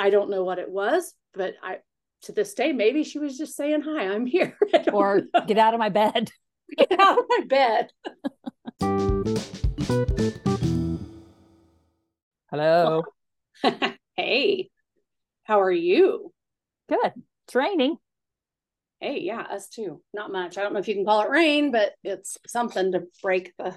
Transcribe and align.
I 0.00 0.08
don't 0.08 0.30
know 0.30 0.44
what 0.44 0.58
it 0.58 0.70
was, 0.70 1.12
but 1.34 1.56
I 1.62 1.80
to 2.22 2.32
this 2.32 2.54
day 2.54 2.72
maybe 2.72 3.04
she 3.04 3.18
was 3.18 3.36
just 3.36 3.54
saying 3.54 3.82
hi, 3.82 4.06
I'm 4.08 4.24
here. 4.24 4.56
or 4.94 5.20
know. 5.34 5.44
get 5.46 5.58
out 5.58 5.74
of 5.74 5.78
my 5.78 5.90
bed. 5.90 6.30
Get 6.78 7.00
out 7.00 7.18
of 7.18 7.24
my 7.28 7.44
bed. 7.48 7.90
Hello. 12.50 13.02
hey. 14.16 14.70
How 15.42 15.60
are 15.60 15.72
you? 15.72 16.32
Good. 16.88 17.12
It's 17.46 17.54
raining. 17.56 17.96
Hey, 19.00 19.20
yeah, 19.20 19.40
us 19.40 19.68
too. 19.68 20.00
Not 20.14 20.30
much. 20.30 20.56
I 20.56 20.62
don't 20.62 20.72
know 20.72 20.78
if 20.78 20.86
you 20.86 20.94
can 20.94 21.04
call 21.04 21.22
it 21.22 21.28
rain, 21.30 21.72
but 21.72 21.92
it's 22.04 22.38
something 22.46 22.92
to 22.92 23.02
break 23.20 23.52
the 23.58 23.76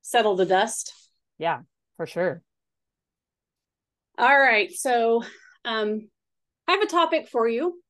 settle 0.00 0.36
the 0.36 0.46
dust. 0.46 0.92
Yeah, 1.38 1.62
for 1.96 2.06
sure. 2.06 2.42
All 4.18 4.38
right. 4.38 4.72
So 4.72 5.22
um 5.64 6.08
I 6.68 6.72
have 6.72 6.82
a 6.82 6.86
topic 6.86 7.28
for 7.28 7.46
you 7.48 7.80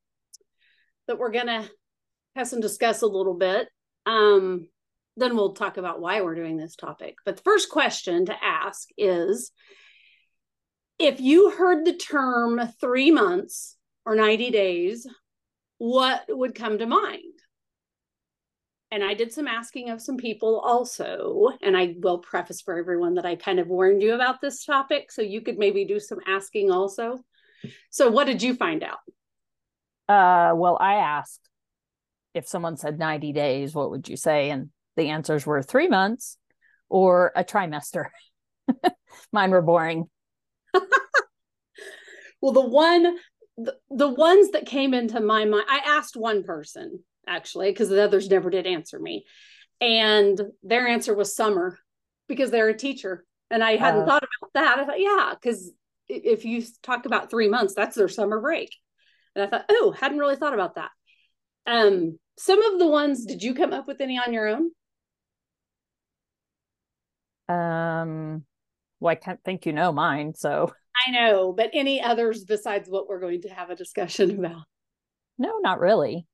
that 1.07 1.17
we're 1.17 1.31
gonna 1.31 1.67
have 2.35 2.47
some 2.47 2.59
discuss 2.59 3.01
a 3.01 3.07
little 3.07 3.33
bit. 3.33 3.69
Um, 4.05 4.67
then 5.15 5.35
we'll 5.35 5.53
talk 5.53 5.77
about 5.77 5.99
why 5.99 6.21
we're 6.21 6.35
doing 6.35 6.57
this 6.57 6.75
topic. 6.75 7.15
But 7.25 7.37
the 7.37 7.43
first 7.43 7.69
question 7.69 8.27
to 8.27 8.35
ask 8.43 8.87
is 8.97 9.51
if 10.99 11.19
you 11.19 11.51
heard 11.51 11.85
the 11.85 11.95
term 11.95 12.61
three 12.79 13.11
months 13.11 13.75
or 14.05 14.15
90 14.15 14.51
days, 14.51 15.07
what 15.77 16.25
would 16.29 16.55
come 16.55 16.77
to 16.77 16.85
mind? 16.85 17.36
And 18.91 19.03
I 19.03 19.13
did 19.13 19.33
some 19.33 19.47
asking 19.47 19.89
of 19.89 20.01
some 20.01 20.17
people 20.17 20.59
also. 20.59 21.49
And 21.61 21.75
I 21.75 21.95
will 21.97 22.19
preface 22.19 22.61
for 22.61 22.77
everyone 22.77 23.15
that 23.15 23.25
I 23.25 23.35
kind 23.35 23.59
of 23.59 23.67
warned 23.67 24.01
you 24.01 24.13
about 24.13 24.39
this 24.41 24.63
topic. 24.63 25.11
So 25.11 25.21
you 25.21 25.41
could 25.41 25.57
maybe 25.57 25.85
do 25.85 25.99
some 25.99 26.19
asking 26.25 26.71
also. 26.71 27.19
So, 27.89 28.09
what 28.09 28.27
did 28.27 28.41
you 28.41 28.53
find 28.53 28.83
out? 28.83 28.99
Uh, 30.07 30.55
well, 30.55 30.77
I 30.79 30.95
asked 30.95 31.41
if 32.33 32.47
someone 32.47 32.77
said 32.77 32.97
90 32.99 33.33
days, 33.33 33.73
what 33.73 33.91
would 33.91 34.07
you 34.07 34.15
say? 34.15 34.49
And 34.51 34.69
the 34.95 35.09
answers 35.09 35.45
were 35.45 35.61
three 35.61 35.87
months 35.87 36.37
or 36.87 37.33
a 37.35 37.43
trimester. 37.43 38.05
Mine 39.33 39.51
were 39.51 39.61
boring. 39.61 40.05
well, 42.41 42.53
the 42.53 42.61
one, 42.61 43.17
the, 43.57 43.75
the 43.89 44.07
ones 44.07 44.51
that 44.51 44.65
came 44.65 44.93
into 44.93 45.19
my 45.19 45.43
mind, 45.45 45.65
I 45.67 45.81
asked 45.85 46.15
one 46.15 46.43
person 46.43 47.03
actually, 47.27 47.71
because 47.71 47.89
the 47.89 48.03
others 48.03 48.29
never 48.29 48.49
did 48.49 48.65
answer 48.65 48.99
me. 48.99 49.25
And 49.79 50.39
their 50.63 50.87
answer 50.87 51.13
was 51.13 51.35
summer 51.35 51.77
because 52.27 52.51
they're 52.51 52.69
a 52.69 52.77
teacher. 52.77 53.25
And 53.49 53.63
I 53.63 53.75
hadn't 53.75 54.01
uh, 54.01 54.05
thought 54.05 54.23
about 54.23 54.53
that. 54.53 54.79
I 54.79 54.85
thought, 54.85 54.99
yeah, 54.99 55.33
because 55.33 55.71
if 56.09 56.45
you 56.45 56.63
talk 56.83 57.05
about 57.05 57.29
three 57.29 57.47
months, 57.47 57.73
that's 57.75 57.95
their 57.95 58.09
summer 58.09 58.41
break. 58.41 58.75
And 59.35 59.43
I 59.43 59.47
thought, 59.47 59.65
oh, 59.69 59.91
hadn't 59.91 60.17
really 60.17 60.35
thought 60.35 60.53
about 60.53 60.75
that. 60.75 60.89
Um, 61.65 62.17
some 62.37 62.61
of 62.61 62.79
the 62.79 62.87
ones, 62.87 63.25
did 63.25 63.43
you 63.43 63.53
come 63.53 63.73
up 63.73 63.87
with 63.87 64.01
any 64.01 64.17
on 64.17 64.33
your 64.33 64.47
own? 64.47 64.71
Um, 67.49 68.45
well, 68.99 69.11
I 69.11 69.15
can't 69.15 69.43
think 69.43 69.65
you 69.65 69.73
know 69.73 69.91
mine, 69.91 70.33
so 70.35 70.71
I 71.07 71.11
know, 71.11 71.53
but 71.53 71.69
any 71.73 72.01
others 72.01 72.43
besides 72.43 72.89
what 72.89 73.07
we're 73.07 73.19
going 73.19 73.41
to 73.43 73.49
have 73.49 73.69
a 73.69 73.75
discussion 73.75 74.31
about? 74.39 74.63
No, 75.37 75.59
not 75.59 75.79
really. 75.79 76.25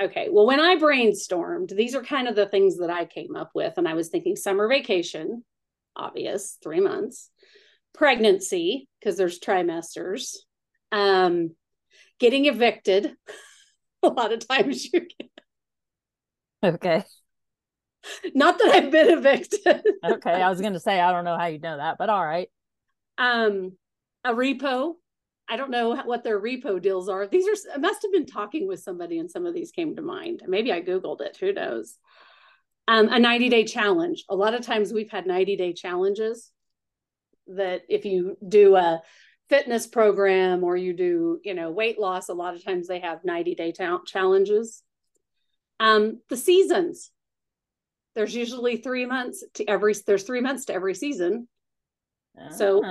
Okay. 0.00 0.28
Well, 0.30 0.46
when 0.46 0.60
I 0.60 0.76
brainstormed, 0.76 1.74
these 1.74 1.94
are 1.94 2.02
kind 2.02 2.28
of 2.28 2.36
the 2.36 2.46
things 2.46 2.78
that 2.78 2.90
I 2.90 3.06
came 3.06 3.34
up 3.34 3.50
with. 3.54 3.74
And 3.76 3.88
I 3.88 3.94
was 3.94 4.08
thinking 4.08 4.36
summer 4.36 4.68
vacation, 4.68 5.42
obvious, 5.94 6.58
three 6.62 6.80
months, 6.80 7.30
pregnancy, 7.94 8.88
because 9.00 9.16
there's 9.16 9.40
trimesters, 9.40 10.36
um, 10.92 11.54
getting 12.20 12.44
evicted. 12.44 13.14
a 14.02 14.08
lot 14.08 14.32
of 14.32 14.46
times 14.46 14.84
you 14.84 15.00
get. 15.00 15.30
Okay. 16.62 17.04
Not 18.34 18.58
that 18.58 18.68
I've 18.68 18.90
been 18.90 19.18
evicted. 19.18 19.82
okay. 20.04 20.30
I 20.30 20.50
was 20.50 20.60
going 20.60 20.74
to 20.74 20.80
say, 20.80 21.00
I 21.00 21.12
don't 21.12 21.24
know 21.24 21.38
how 21.38 21.46
you 21.46 21.58
know 21.58 21.76
that, 21.76 21.96
but 21.98 22.10
all 22.10 22.24
right. 22.24 22.48
Um, 23.18 23.72
a 24.24 24.32
repo, 24.32 24.94
I 25.48 25.56
don't 25.56 25.70
know 25.70 25.94
what 26.04 26.24
their 26.24 26.40
repo 26.40 26.80
deals 26.82 27.08
are. 27.08 27.26
These 27.26 27.46
are, 27.46 27.74
I 27.74 27.78
must 27.78 28.02
have 28.02 28.12
been 28.12 28.26
talking 28.26 28.66
with 28.66 28.80
somebody 28.80 29.18
and 29.18 29.30
some 29.30 29.46
of 29.46 29.54
these 29.54 29.70
came 29.70 29.94
to 29.96 30.02
mind. 30.02 30.42
Maybe 30.46 30.72
I 30.72 30.82
Googled 30.82 31.20
it, 31.20 31.36
who 31.38 31.52
knows? 31.52 31.98
Um, 32.88 33.08
a 33.08 33.18
90 33.18 33.48
day 33.48 33.64
challenge. 33.64 34.24
A 34.28 34.36
lot 34.36 34.54
of 34.54 34.62
times 34.62 34.92
we've 34.92 35.10
had 35.10 35.26
90 35.26 35.56
day 35.56 35.72
challenges 35.72 36.50
that 37.48 37.82
if 37.88 38.04
you 38.04 38.36
do 38.46 38.76
a 38.76 39.02
fitness 39.48 39.86
program 39.86 40.64
or 40.64 40.76
you 40.76 40.92
do, 40.92 41.40
you 41.44 41.54
know, 41.54 41.70
weight 41.70 41.98
loss, 41.98 42.28
a 42.28 42.34
lot 42.34 42.54
of 42.54 42.64
times 42.64 42.88
they 42.88 43.00
have 43.00 43.24
90 43.24 43.54
day 43.54 43.72
ta- 43.72 44.02
challenges. 44.04 44.82
Um, 45.78 46.20
the 46.28 46.36
seasons. 46.36 47.10
There's 48.14 48.34
usually 48.34 48.78
three 48.78 49.04
months 49.04 49.44
to 49.54 49.64
every, 49.68 49.94
there's 50.06 50.22
three 50.22 50.40
months 50.40 50.64
to 50.66 50.72
every 50.72 50.94
season. 50.94 51.48
Oh. 52.38 52.50
So, 52.50 52.84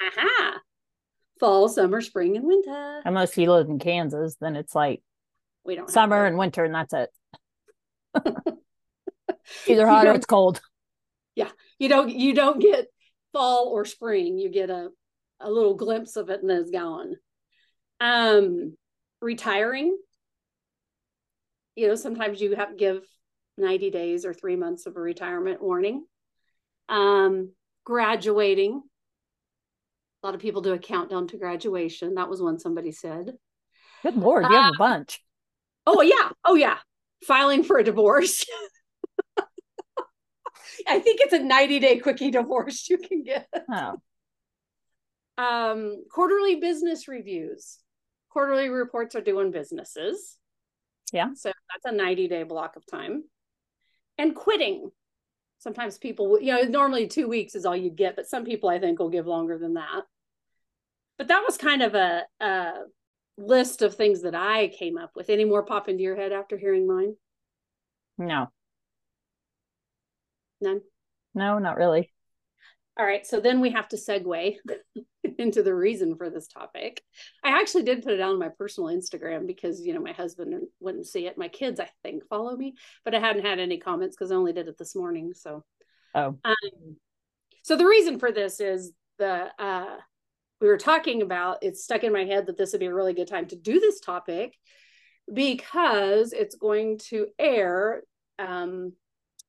aha, 0.00 0.60
fall, 1.38 1.68
summer, 1.68 2.00
spring, 2.00 2.36
and 2.36 2.46
winter. 2.46 3.00
Unless 3.04 3.36
you 3.36 3.50
live 3.50 3.68
in 3.68 3.78
Kansas, 3.78 4.36
then 4.40 4.56
it's 4.56 4.74
like 4.74 5.02
we 5.64 5.76
don't 5.76 5.90
summer 5.90 6.24
and 6.24 6.38
winter, 6.38 6.64
and 6.64 6.74
that's 6.74 6.94
it. 6.94 7.10
Either 9.66 9.86
hot 9.86 10.06
or 10.06 10.12
it's 10.12 10.26
cold. 10.26 10.60
Yeah, 11.34 11.50
you 11.78 11.88
don't 11.88 12.10
you 12.10 12.34
don't 12.34 12.60
get 12.60 12.86
fall 13.32 13.68
or 13.68 13.84
spring. 13.84 14.38
You 14.38 14.50
get 14.50 14.70
a 14.70 14.88
a 15.40 15.50
little 15.50 15.74
glimpse 15.74 16.16
of 16.16 16.30
it, 16.30 16.40
and 16.40 16.48
then 16.48 16.62
it's 16.62 16.70
gone. 16.70 17.16
Um, 18.00 18.76
retiring. 19.20 19.96
You 21.74 21.88
know, 21.88 21.94
sometimes 21.94 22.40
you 22.40 22.56
have 22.56 22.70
to 22.70 22.76
give 22.76 23.02
90 23.58 23.90
days 23.90 24.24
or 24.24 24.32
three 24.32 24.56
months 24.56 24.86
of 24.86 24.96
a 24.96 25.00
retirement 25.00 25.62
warning. 25.62 26.06
Um, 26.88 27.52
graduating 27.84 28.82
a 30.26 30.28
lot 30.28 30.34
of 30.34 30.40
people 30.40 30.60
do 30.60 30.72
a 30.72 30.78
countdown 30.78 31.28
to 31.28 31.36
graduation. 31.36 32.16
That 32.16 32.28
was 32.28 32.42
one 32.42 32.58
somebody 32.58 32.90
said. 32.90 33.34
Good 34.02 34.16
lord, 34.16 34.44
you 34.50 34.56
have 34.56 34.72
uh, 34.72 34.74
a 34.74 34.78
bunch. 34.78 35.22
Oh 35.86 36.02
yeah, 36.02 36.30
oh 36.44 36.56
yeah. 36.56 36.78
Filing 37.24 37.62
for 37.62 37.78
a 37.78 37.84
divorce. 37.84 38.44
I 40.88 40.98
think 40.98 41.20
it's 41.20 41.32
a 41.32 41.38
90 41.38 41.78
day 41.78 41.98
quickie 41.98 42.32
divorce 42.32 42.88
you 42.90 42.98
can 42.98 43.22
get. 43.22 43.46
Oh. 43.72 43.98
Um, 45.38 46.02
quarterly 46.10 46.56
business 46.56 47.06
reviews. 47.06 47.78
Quarterly 48.30 48.68
reports 48.68 49.14
are 49.14 49.20
doing 49.20 49.52
businesses. 49.52 50.38
Yeah. 51.12 51.34
So 51.34 51.52
that's 51.72 51.94
a 51.94 51.96
90 51.96 52.26
day 52.26 52.42
block 52.42 52.74
of 52.74 52.84
time. 52.84 53.22
And 54.18 54.34
quitting 54.34 54.90
sometimes 55.58 55.98
people 55.98 56.40
you 56.40 56.52
know 56.52 56.62
normally 56.62 57.06
two 57.06 57.28
weeks 57.28 57.54
is 57.54 57.64
all 57.64 57.76
you 57.76 57.90
get 57.90 58.16
but 58.16 58.28
some 58.28 58.44
people 58.44 58.68
i 58.68 58.78
think 58.78 58.98
will 58.98 59.08
give 59.08 59.26
longer 59.26 59.58
than 59.58 59.74
that 59.74 60.02
but 61.18 61.28
that 61.28 61.42
was 61.46 61.56
kind 61.56 61.82
of 61.82 61.94
a, 61.94 62.22
a 62.40 62.72
list 63.38 63.82
of 63.82 63.94
things 63.94 64.22
that 64.22 64.34
i 64.34 64.68
came 64.68 64.96
up 64.96 65.10
with. 65.14 65.30
Any 65.30 65.44
more 65.44 65.64
pop 65.64 65.88
into 65.88 66.02
your 66.02 66.16
head 66.16 66.32
after 66.32 66.56
hearing 66.56 66.86
mine? 66.86 67.14
No. 68.18 68.48
None? 70.60 70.80
No 71.34 71.58
not 71.58 71.76
really. 71.76 72.12
All 72.98 73.04
right 73.04 73.26
so 73.26 73.40
then 73.40 73.60
we 73.60 73.70
have 73.70 73.88
to 73.88 73.96
segue 73.96 74.56
into 75.38 75.62
the 75.62 75.74
reason 75.74 76.16
for 76.16 76.30
this 76.30 76.48
topic. 76.48 77.02
I 77.44 77.60
actually 77.60 77.82
did 77.82 78.02
put 78.02 78.14
it 78.14 78.20
on 78.20 78.38
my 78.38 78.48
personal 78.48 78.88
instagram 78.88 79.46
because 79.46 79.84
you 79.84 79.92
know 79.92 80.00
my 80.00 80.12
husband 80.12 80.54
wouldn't 80.80 81.06
see 81.06 81.26
it. 81.26 81.36
My 81.36 81.48
kids 81.48 81.78
i 81.78 81.88
think 82.02 82.26
follow 82.28 82.56
me 82.56 82.74
but 83.04 83.14
i 83.14 83.20
hadn't 83.20 83.44
had 83.44 83.58
any 83.58 83.78
comments 83.78 84.16
because 84.16 84.32
i 84.32 84.34
only 84.34 84.52
did 84.52 84.68
it 84.68 84.78
this 84.78 84.96
morning 84.96 85.32
so. 85.34 85.64
Oh. 86.14 86.38
Um, 86.44 86.96
so 87.62 87.76
the 87.76 87.84
reason 87.86 88.18
for 88.18 88.32
this 88.32 88.60
is 88.60 88.92
the 89.18 89.48
uh 89.58 89.96
we 90.60 90.68
were 90.68 90.78
talking 90.78 91.22
about 91.22 91.58
it's 91.62 91.84
stuck 91.84 92.04
in 92.04 92.12
my 92.12 92.24
head 92.24 92.46
that 92.46 92.56
this 92.56 92.72
would 92.72 92.80
be 92.80 92.86
a 92.86 92.94
really 92.94 93.14
good 93.14 93.28
time 93.28 93.46
to 93.48 93.56
do 93.56 93.80
this 93.80 94.00
topic 94.00 94.56
because 95.32 96.32
it's 96.32 96.54
going 96.54 96.98
to 96.98 97.26
air 97.38 98.02
um, 98.38 98.92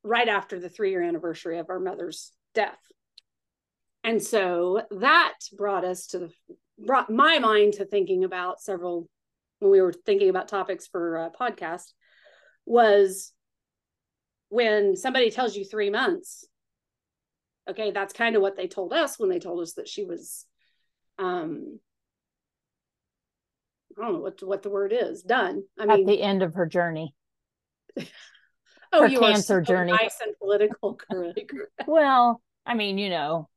right 0.04 0.28
after 0.28 0.60
the 0.60 0.70
three 0.70 0.92
year 0.92 1.04
anniversary 1.04 1.60
of 1.60 1.70
our 1.70 1.80
mother's 1.80 2.32
death. 2.54 2.80
And 4.04 4.22
so 4.24 4.84
that 4.92 5.34
brought 5.56 5.86
us 5.86 6.08
to 6.08 6.20
the 6.20 6.32
brought 6.80 7.10
my 7.10 7.40
mind 7.40 7.74
to 7.74 7.86
thinking 7.86 8.24
about 8.24 8.62
several 8.62 9.10
when 9.60 9.72
we 9.72 9.82
were 9.82 9.94
thinking 9.94 10.30
about 10.30 10.48
topics 10.48 10.88
for 10.88 11.18
a 11.18 11.32
podcast 11.32 11.92
was 12.66 13.34
when 14.50 14.96
somebody 14.96 15.32
tells 15.32 15.56
you 15.56 15.66
three 15.66 15.90
months 15.90 16.46
okay 17.68 17.90
that's 17.92 18.14
kind 18.14 18.36
of 18.36 18.42
what 18.42 18.56
they 18.56 18.68
told 18.68 18.94
us 18.94 19.18
when 19.18 19.30
they 19.30 19.40
told 19.40 19.60
us 19.62 19.74
that 19.74 19.88
she 19.88 20.06
was 20.06 20.46
um 21.20 21.80
i 23.98 24.02
don't 24.02 24.14
know 24.14 24.20
what 24.20 24.42
what 24.44 24.64
the 24.64 24.70
word 24.70 24.94
is 24.94 25.24
done. 25.24 25.64
I 25.80 25.84
at 25.84 25.90
mean 25.90 26.06
the 26.06 26.22
end 26.22 26.44
of 26.44 26.54
her 26.56 26.66
journey. 26.66 27.14
Oh 28.94 29.02
her 29.02 29.08
you 29.08 29.20
cancer 29.20 29.60
journey. 29.60 29.92
nice 29.92 30.16
and 30.26 30.34
political 30.40 30.96
correct. 30.96 31.42
well 31.88 32.42
i 32.66 32.74
mean 32.74 32.98
you 32.98 33.10
know. 33.10 33.50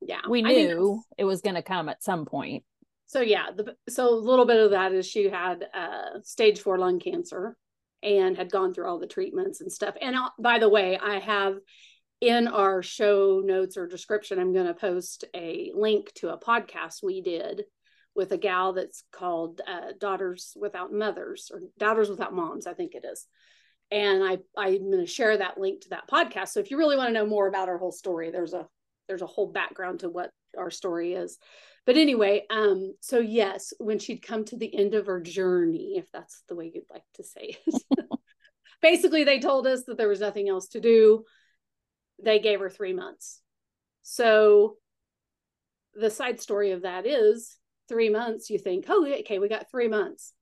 Yeah 0.00 0.22
we 0.28 0.42
knew 0.42 1.00
it 1.16 1.24
was 1.24 1.40
going 1.40 1.54
to 1.54 1.62
come 1.62 1.88
at 1.88 2.02
some 2.02 2.24
point. 2.26 2.64
So 3.06 3.20
yeah, 3.20 3.46
the, 3.54 3.76
so 3.88 4.08
a 4.08 4.16
little 4.16 4.44
bit 4.44 4.56
of 4.56 4.72
that 4.72 4.92
is 4.92 5.06
she 5.06 5.28
had 5.28 5.64
uh, 5.72 6.20
stage 6.22 6.58
four 6.58 6.78
lung 6.78 6.98
cancer 6.98 7.56
and 8.02 8.36
had 8.36 8.50
gone 8.50 8.74
through 8.74 8.88
all 8.88 8.98
the 8.98 9.06
treatments 9.06 9.60
and 9.60 9.70
stuff. 9.70 9.94
And 10.00 10.16
uh, 10.16 10.30
by 10.38 10.58
the 10.58 10.68
way, 10.68 10.98
I 10.98 11.20
have 11.20 11.58
in 12.24 12.48
our 12.48 12.82
show 12.82 13.42
notes 13.44 13.76
or 13.76 13.86
description, 13.86 14.38
I'm 14.38 14.54
going 14.54 14.66
to 14.66 14.74
post 14.74 15.24
a 15.34 15.70
link 15.74 16.10
to 16.14 16.30
a 16.30 16.38
podcast 16.38 17.02
we 17.02 17.20
did 17.20 17.64
with 18.14 18.32
a 18.32 18.38
gal 18.38 18.72
that's 18.72 19.04
called 19.12 19.60
uh, 19.66 19.92
Daughters 20.00 20.56
Without 20.58 20.92
Mothers 20.92 21.50
or 21.52 21.60
Daughters 21.78 22.08
Without 22.08 22.34
Moms, 22.34 22.66
I 22.66 22.72
think 22.72 22.94
it 22.94 23.04
is. 23.04 23.26
And 23.90 24.24
I 24.24 24.38
I'm 24.56 24.90
going 24.90 25.04
to 25.04 25.06
share 25.06 25.36
that 25.36 25.58
link 25.58 25.82
to 25.82 25.90
that 25.90 26.08
podcast. 26.10 26.48
So 26.48 26.60
if 26.60 26.70
you 26.70 26.78
really 26.78 26.96
want 26.96 27.08
to 27.08 27.12
know 27.12 27.26
more 27.26 27.46
about 27.46 27.68
our 27.68 27.76
whole 27.76 27.92
story, 27.92 28.30
there's 28.30 28.54
a 28.54 28.66
there's 29.06 29.22
a 29.22 29.26
whole 29.26 29.52
background 29.52 30.00
to 30.00 30.08
what 30.08 30.30
our 30.56 30.70
story 30.70 31.12
is. 31.12 31.36
But 31.84 31.98
anyway, 31.98 32.46
um, 32.48 32.94
so 33.00 33.18
yes, 33.18 33.74
when 33.78 33.98
she'd 33.98 34.22
come 34.22 34.46
to 34.46 34.56
the 34.56 34.74
end 34.74 34.94
of 34.94 35.06
her 35.06 35.20
journey, 35.20 35.96
if 35.98 36.10
that's 36.10 36.42
the 36.48 36.54
way 36.54 36.72
you'd 36.74 36.84
like 36.90 37.04
to 37.16 37.24
say 37.24 37.58
it, 37.66 37.82
basically 38.80 39.24
they 39.24 39.38
told 39.38 39.66
us 39.66 39.84
that 39.84 39.98
there 39.98 40.08
was 40.08 40.20
nothing 40.20 40.48
else 40.48 40.68
to 40.68 40.80
do. 40.80 41.24
They 42.22 42.38
gave 42.38 42.60
her 42.60 42.70
three 42.70 42.92
months. 42.92 43.40
So 44.02 44.76
the 45.94 46.10
side 46.10 46.40
story 46.40 46.72
of 46.72 46.82
that 46.82 47.06
is 47.06 47.56
three 47.88 48.10
months, 48.10 48.50
you 48.50 48.58
think, 48.58 48.86
oh, 48.88 49.06
okay, 49.20 49.38
we 49.38 49.48
got 49.48 49.70
three 49.70 49.88
months. 49.88 50.32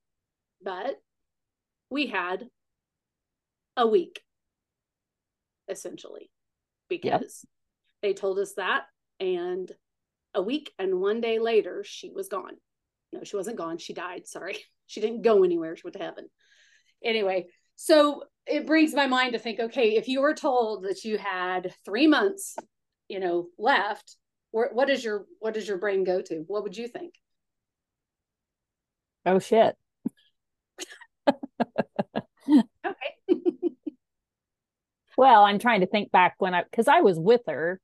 But 0.62 0.96
we 1.90 2.06
had 2.06 2.46
a 3.76 3.86
week, 3.86 4.20
essentially, 5.68 6.30
because 6.88 7.04
yep. 7.10 7.50
they 8.02 8.14
told 8.14 8.38
us 8.38 8.54
that. 8.54 8.84
And 9.20 9.70
a 10.34 10.42
week 10.42 10.72
and 10.78 11.00
one 11.00 11.20
day 11.20 11.38
later, 11.38 11.84
she 11.84 12.10
was 12.10 12.28
gone. 12.28 12.56
No, 13.12 13.24
she 13.24 13.36
wasn't 13.36 13.58
gone. 13.58 13.78
She 13.78 13.94
died. 13.94 14.26
Sorry. 14.26 14.58
She 14.88 15.00
didn't 15.00 15.22
go 15.22 15.42
anywhere. 15.42 15.74
She 15.74 15.84
went 15.84 15.94
to 15.94 16.02
heaven. 16.02 16.26
Anyway, 17.02 17.46
so 17.76 18.24
it 18.46 18.66
brings 18.66 18.94
my 18.94 19.06
mind 19.06 19.32
to 19.32 19.38
think 19.38 19.60
okay, 19.60 19.96
if 19.96 20.08
you 20.08 20.20
were 20.20 20.34
told 20.34 20.84
that 20.84 21.04
you 21.04 21.18
had 21.18 21.74
three 21.84 22.06
months, 22.06 22.56
you 23.08 23.20
know, 23.20 23.46
left, 23.58 24.16
what 24.50 24.90
is 24.90 25.04
your 25.04 25.24
what 25.38 25.54
does 25.54 25.66
your 25.66 25.78
brain 25.78 26.04
go 26.04 26.20
to? 26.20 26.44
What 26.46 26.62
would 26.64 26.76
you 26.76 26.88
think? 26.88 27.14
Oh 29.24 29.38
shit. 29.38 29.76
okay. 31.28 31.36
well, 35.16 35.44
I'm 35.44 35.58
trying 35.58 35.80
to 35.80 35.86
think 35.86 36.10
back 36.10 36.34
when 36.38 36.54
I 36.54 36.64
because 36.64 36.88
I 36.88 37.00
was 37.00 37.18
with 37.18 37.42
her. 37.46 37.80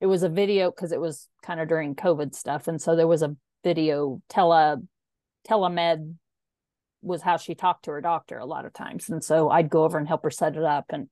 It 0.00 0.06
was 0.06 0.22
a 0.22 0.28
video 0.28 0.70
because 0.70 0.92
it 0.92 1.00
was 1.00 1.26
kind 1.42 1.58
of 1.58 1.68
during 1.68 1.94
COVID 1.94 2.34
stuff, 2.34 2.68
and 2.68 2.80
so 2.80 2.96
there 2.96 3.06
was 3.06 3.22
a 3.22 3.36
video 3.64 4.20
tele 4.28 4.82
telemed 5.48 6.14
was 7.06 7.22
how 7.22 7.36
she 7.36 7.54
talked 7.54 7.84
to 7.84 7.92
her 7.92 8.00
doctor 8.00 8.38
a 8.38 8.44
lot 8.44 8.64
of 8.66 8.72
times, 8.72 9.08
and 9.08 9.22
so 9.22 9.48
I'd 9.48 9.70
go 9.70 9.84
over 9.84 9.96
and 9.96 10.08
help 10.08 10.24
her 10.24 10.30
set 10.30 10.56
it 10.56 10.64
up, 10.64 10.86
and 10.90 11.08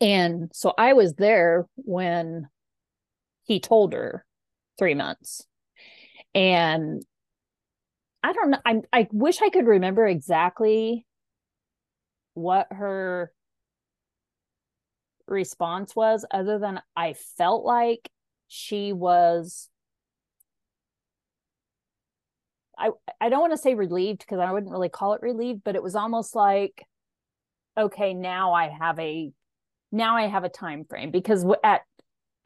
and 0.00 0.50
so 0.54 0.72
I 0.78 0.92
was 0.94 1.14
there 1.14 1.66
when 1.76 2.48
he 3.42 3.60
told 3.60 3.92
her 3.92 4.24
three 4.78 4.94
months, 4.94 5.46
and 6.34 7.02
I 8.22 8.32
don't 8.32 8.50
know. 8.50 8.58
I 8.64 8.80
I 8.92 9.08
wish 9.12 9.42
I 9.42 9.50
could 9.50 9.66
remember 9.66 10.06
exactly 10.06 11.06
what 12.34 12.68
her 12.70 13.32
response 15.26 15.94
was, 15.96 16.24
other 16.30 16.58
than 16.58 16.80
I 16.96 17.14
felt 17.36 17.64
like 17.64 18.08
she 18.48 18.92
was. 18.92 19.68
I 22.80 22.90
I 23.20 23.28
don't 23.28 23.40
want 23.40 23.52
to 23.52 23.58
say 23.58 23.74
relieved 23.74 24.20
because 24.20 24.40
I 24.40 24.52
wouldn't 24.52 24.72
really 24.72 24.88
call 24.88 25.12
it 25.12 25.22
relieved, 25.22 25.62
but 25.64 25.76
it 25.76 25.82
was 25.82 25.94
almost 25.94 26.34
like, 26.34 26.86
okay, 27.78 28.14
now 28.14 28.52
I 28.54 28.68
have 28.68 28.98
a 28.98 29.30
now 29.92 30.16
I 30.16 30.26
have 30.26 30.44
a 30.44 30.48
time 30.48 30.84
frame. 30.84 31.10
Because 31.10 31.44
at 31.62 31.82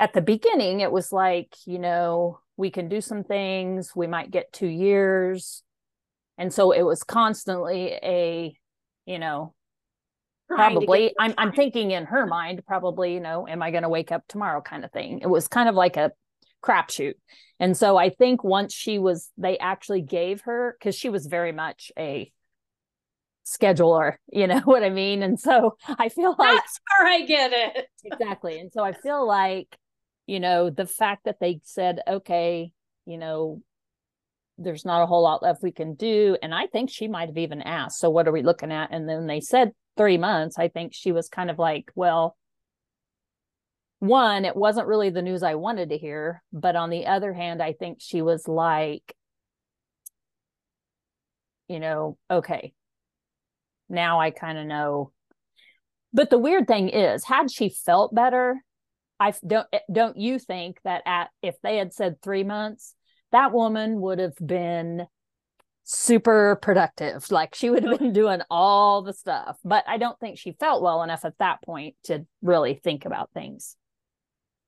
at 0.00 0.12
the 0.12 0.20
beginning 0.20 0.80
it 0.80 0.90
was 0.90 1.12
like 1.12 1.54
you 1.66 1.78
know 1.78 2.40
we 2.56 2.70
can 2.70 2.88
do 2.88 3.00
some 3.00 3.24
things 3.24 3.92
we 3.94 4.06
might 4.06 4.30
get 4.30 4.52
two 4.52 4.66
years. 4.66 5.62
And 6.36 6.52
so 6.52 6.72
it 6.72 6.82
was 6.82 7.04
constantly 7.04 7.92
a 8.02 8.56
you 9.06 9.18
know 9.18 9.54
probably 10.48 11.14
i'm 11.18 11.32
i'm 11.38 11.52
thinking 11.52 11.90
in 11.90 12.04
her 12.04 12.26
mind 12.26 12.62
probably 12.66 13.14
you 13.14 13.20
know 13.20 13.48
am 13.48 13.62
i 13.62 13.70
going 13.70 13.82
to 13.82 13.88
wake 13.88 14.12
up 14.12 14.22
tomorrow? 14.28 14.60
kind 14.60 14.84
of 14.84 14.90
thing. 14.92 15.20
It 15.20 15.26
was 15.28 15.48
kind 15.48 15.68
of 15.68 15.74
like 15.74 15.96
a 15.96 16.12
crapshoot 16.64 17.14
and 17.60 17.76
so 17.76 17.96
i 17.96 18.08
think 18.08 18.42
once 18.42 18.72
she 18.72 18.98
was 18.98 19.30
they 19.36 19.58
actually 19.58 20.00
gave 20.00 20.42
her 20.42 20.76
because 20.78 20.94
she 20.94 21.08
was 21.08 21.26
very 21.26 21.52
much 21.52 21.92
a 21.98 22.32
scheduler 23.46 24.14
you 24.32 24.46
know 24.46 24.60
what 24.64 24.82
i 24.82 24.90
mean 24.90 25.22
and 25.22 25.38
so 25.38 25.76
i 25.98 26.08
feel 26.08 26.34
like 26.38 26.56
that's 26.56 26.80
where 26.98 27.08
i 27.08 27.20
get 27.20 27.52
it 27.52 27.86
exactly 28.04 28.58
and 28.58 28.72
so 28.72 28.82
i 28.82 28.92
feel 28.92 29.26
like 29.26 29.76
you 30.26 30.40
know 30.40 30.70
the 30.70 30.86
fact 30.86 31.24
that 31.24 31.36
they 31.40 31.60
said 31.64 32.00
okay 32.08 32.72
you 33.04 33.18
know 33.18 33.60
there's 34.56 34.84
not 34.84 35.02
a 35.02 35.06
whole 35.06 35.22
lot 35.22 35.42
left 35.42 35.62
we 35.62 35.72
can 35.72 35.94
do. 35.94 36.36
And 36.42 36.54
I 36.54 36.66
think 36.66 36.90
she 36.90 37.08
might 37.08 37.28
have 37.28 37.38
even 37.38 37.62
asked, 37.62 37.98
So 37.98 38.10
what 38.10 38.28
are 38.28 38.32
we 38.32 38.42
looking 38.42 38.72
at? 38.72 38.90
And 38.92 39.08
then 39.08 39.26
they 39.26 39.40
said 39.40 39.72
three 39.96 40.18
months. 40.18 40.58
I 40.58 40.68
think 40.68 40.94
she 40.94 41.12
was 41.12 41.28
kind 41.28 41.50
of 41.50 41.58
like, 41.58 41.90
Well, 41.94 42.36
one, 44.06 44.44
it 44.44 44.56
wasn't 44.56 44.86
really 44.86 45.10
the 45.10 45.22
news 45.22 45.42
I 45.42 45.54
wanted 45.54 45.90
to 45.90 45.98
hear. 45.98 46.42
But 46.52 46.76
on 46.76 46.90
the 46.90 47.06
other 47.06 47.32
hand, 47.32 47.62
I 47.62 47.72
think 47.72 47.98
she 48.00 48.22
was 48.22 48.46
like, 48.46 49.14
you 51.68 51.80
know, 51.80 52.18
okay, 52.30 52.72
now 53.88 54.20
I 54.20 54.30
kind 54.30 54.58
of 54.58 54.66
know. 54.66 55.12
But 56.12 56.30
the 56.30 56.38
weird 56.38 56.66
thing 56.66 56.88
is, 56.88 57.24
had 57.24 57.50
she 57.50 57.68
felt 57.68 58.14
better, 58.14 58.62
I 59.18 59.32
don't 59.46 59.66
eh, 59.72 59.80
don't 59.92 60.16
you 60.16 60.38
think 60.38 60.78
that 60.84 61.02
at 61.06 61.30
if 61.42 61.56
they 61.62 61.76
had 61.76 61.92
said 61.92 62.20
three 62.22 62.44
months, 62.44 62.94
that 63.32 63.52
woman 63.52 64.00
would 64.00 64.18
have 64.18 64.36
been 64.44 65.06
super 65.84 66.58
productive. 66.62 67.30
Like 67.30 67.54
she 67.54 67.70
would 67.70 67.84
have 67.84 67.94
oh. 67.94 67.98
been 67.98 68.12
doing 68.12 68.40
all 68.50 69.02
the 69.02 69.12
stuff. 69.12 69.58
But 69.64 69.84
I 69.86 69.98
don't 69.98 70.18
think 70.18 70.38
she 70.38 70.52
felt 70.52 70.82
well 70.82 71.02
enough 71.02 71.24
at 71.24 71.38
that 71.38 71.62
point 71.62 71.96
to 72.04 72.26
really 72.42 72.74
think 72.74 73.04
about 73.04 73.30
things. 73.32 73.76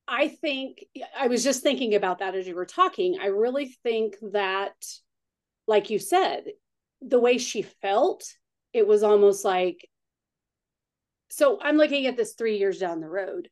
I 0.08 0.28
think 0.28 0.84
I 1.18 1.26
was 1.26 1.42
just 1.42 1.62
thinking 1.62 1.94
about 1.94 2.18
that 2.20 2.34
as 2.34 2.46
you 2.46 2.54
were 2.54 2.66
talking. 2.66 3.18
I 3.20 3.26
really 3.26 3.76
think 3.82 4.16
that, 4.32 4.74
like 5.66 5.90
you 5.90 5.98
said, 5.98 6.44
the 7.00 7.18
way 7.18 7.38
she 7.38 7.62
felt, 7.62 8.24
it 8.72 8.86
was 8.86 9.02
almost 9.02 9.44
like, 9.44 9.88
so 11.28 11.58
I'm 11.60 11.76
looking 11.76 12.06
at 12.06 12.16
this 12.16 12.34
three 12.34 12.58
years 12.58 12.78
down 12.78 13.00
the 13.00 13.08
road. 13.08 13.48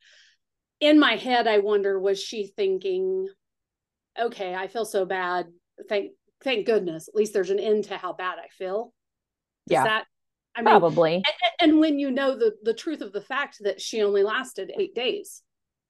In 0.80 1.00
my 1.00 1.16
head, 1.16 1.46
I 1.48 1.58
wonder, 1.58 1.98
was 1.98 2.22
she 2.22 2.52
thinking, 2.56 3.26
okay, 4.18 4.54
I 4.54 4.68
feel 4.68 4.84
so 4.84 5.04
bad. 5.04 5.46
Thank 5.88 6.12
thank 6.42 6.66
goodness. 6.66 7.08
At 7.08 7.14
least 7.14 7.32
there's 7.32 7.50
an 7.50 7.58
end 7.58 7.84
to 7.84 7.96
how 7.96 8.12
bad 8.12 8.38
I 8.38 8.48
feel. 8.48 8.92
Is 9.66 9.72
yeah. 9.72 9.84
That 9.84 10.04
I 10.54 10.60
mean, 10.60 10.66
probably. 10.66 11.14
And, 11.14 11.24
and, 11.60 11.80
when 11.80 11.98
you 11.98 12.10
know 12.10 12.36
the 12.38 12.52
the 12.62 12.74
truth 12.74 13.00
of 13.00 13.12
the 13.12 13.20
fact 13.20 13.58
that 13.62 13.80
she 13.80 14.02
only 14.02 14.22
lasted 14.22 14.70
eight 14.78 14.94
days, 14.94 15.42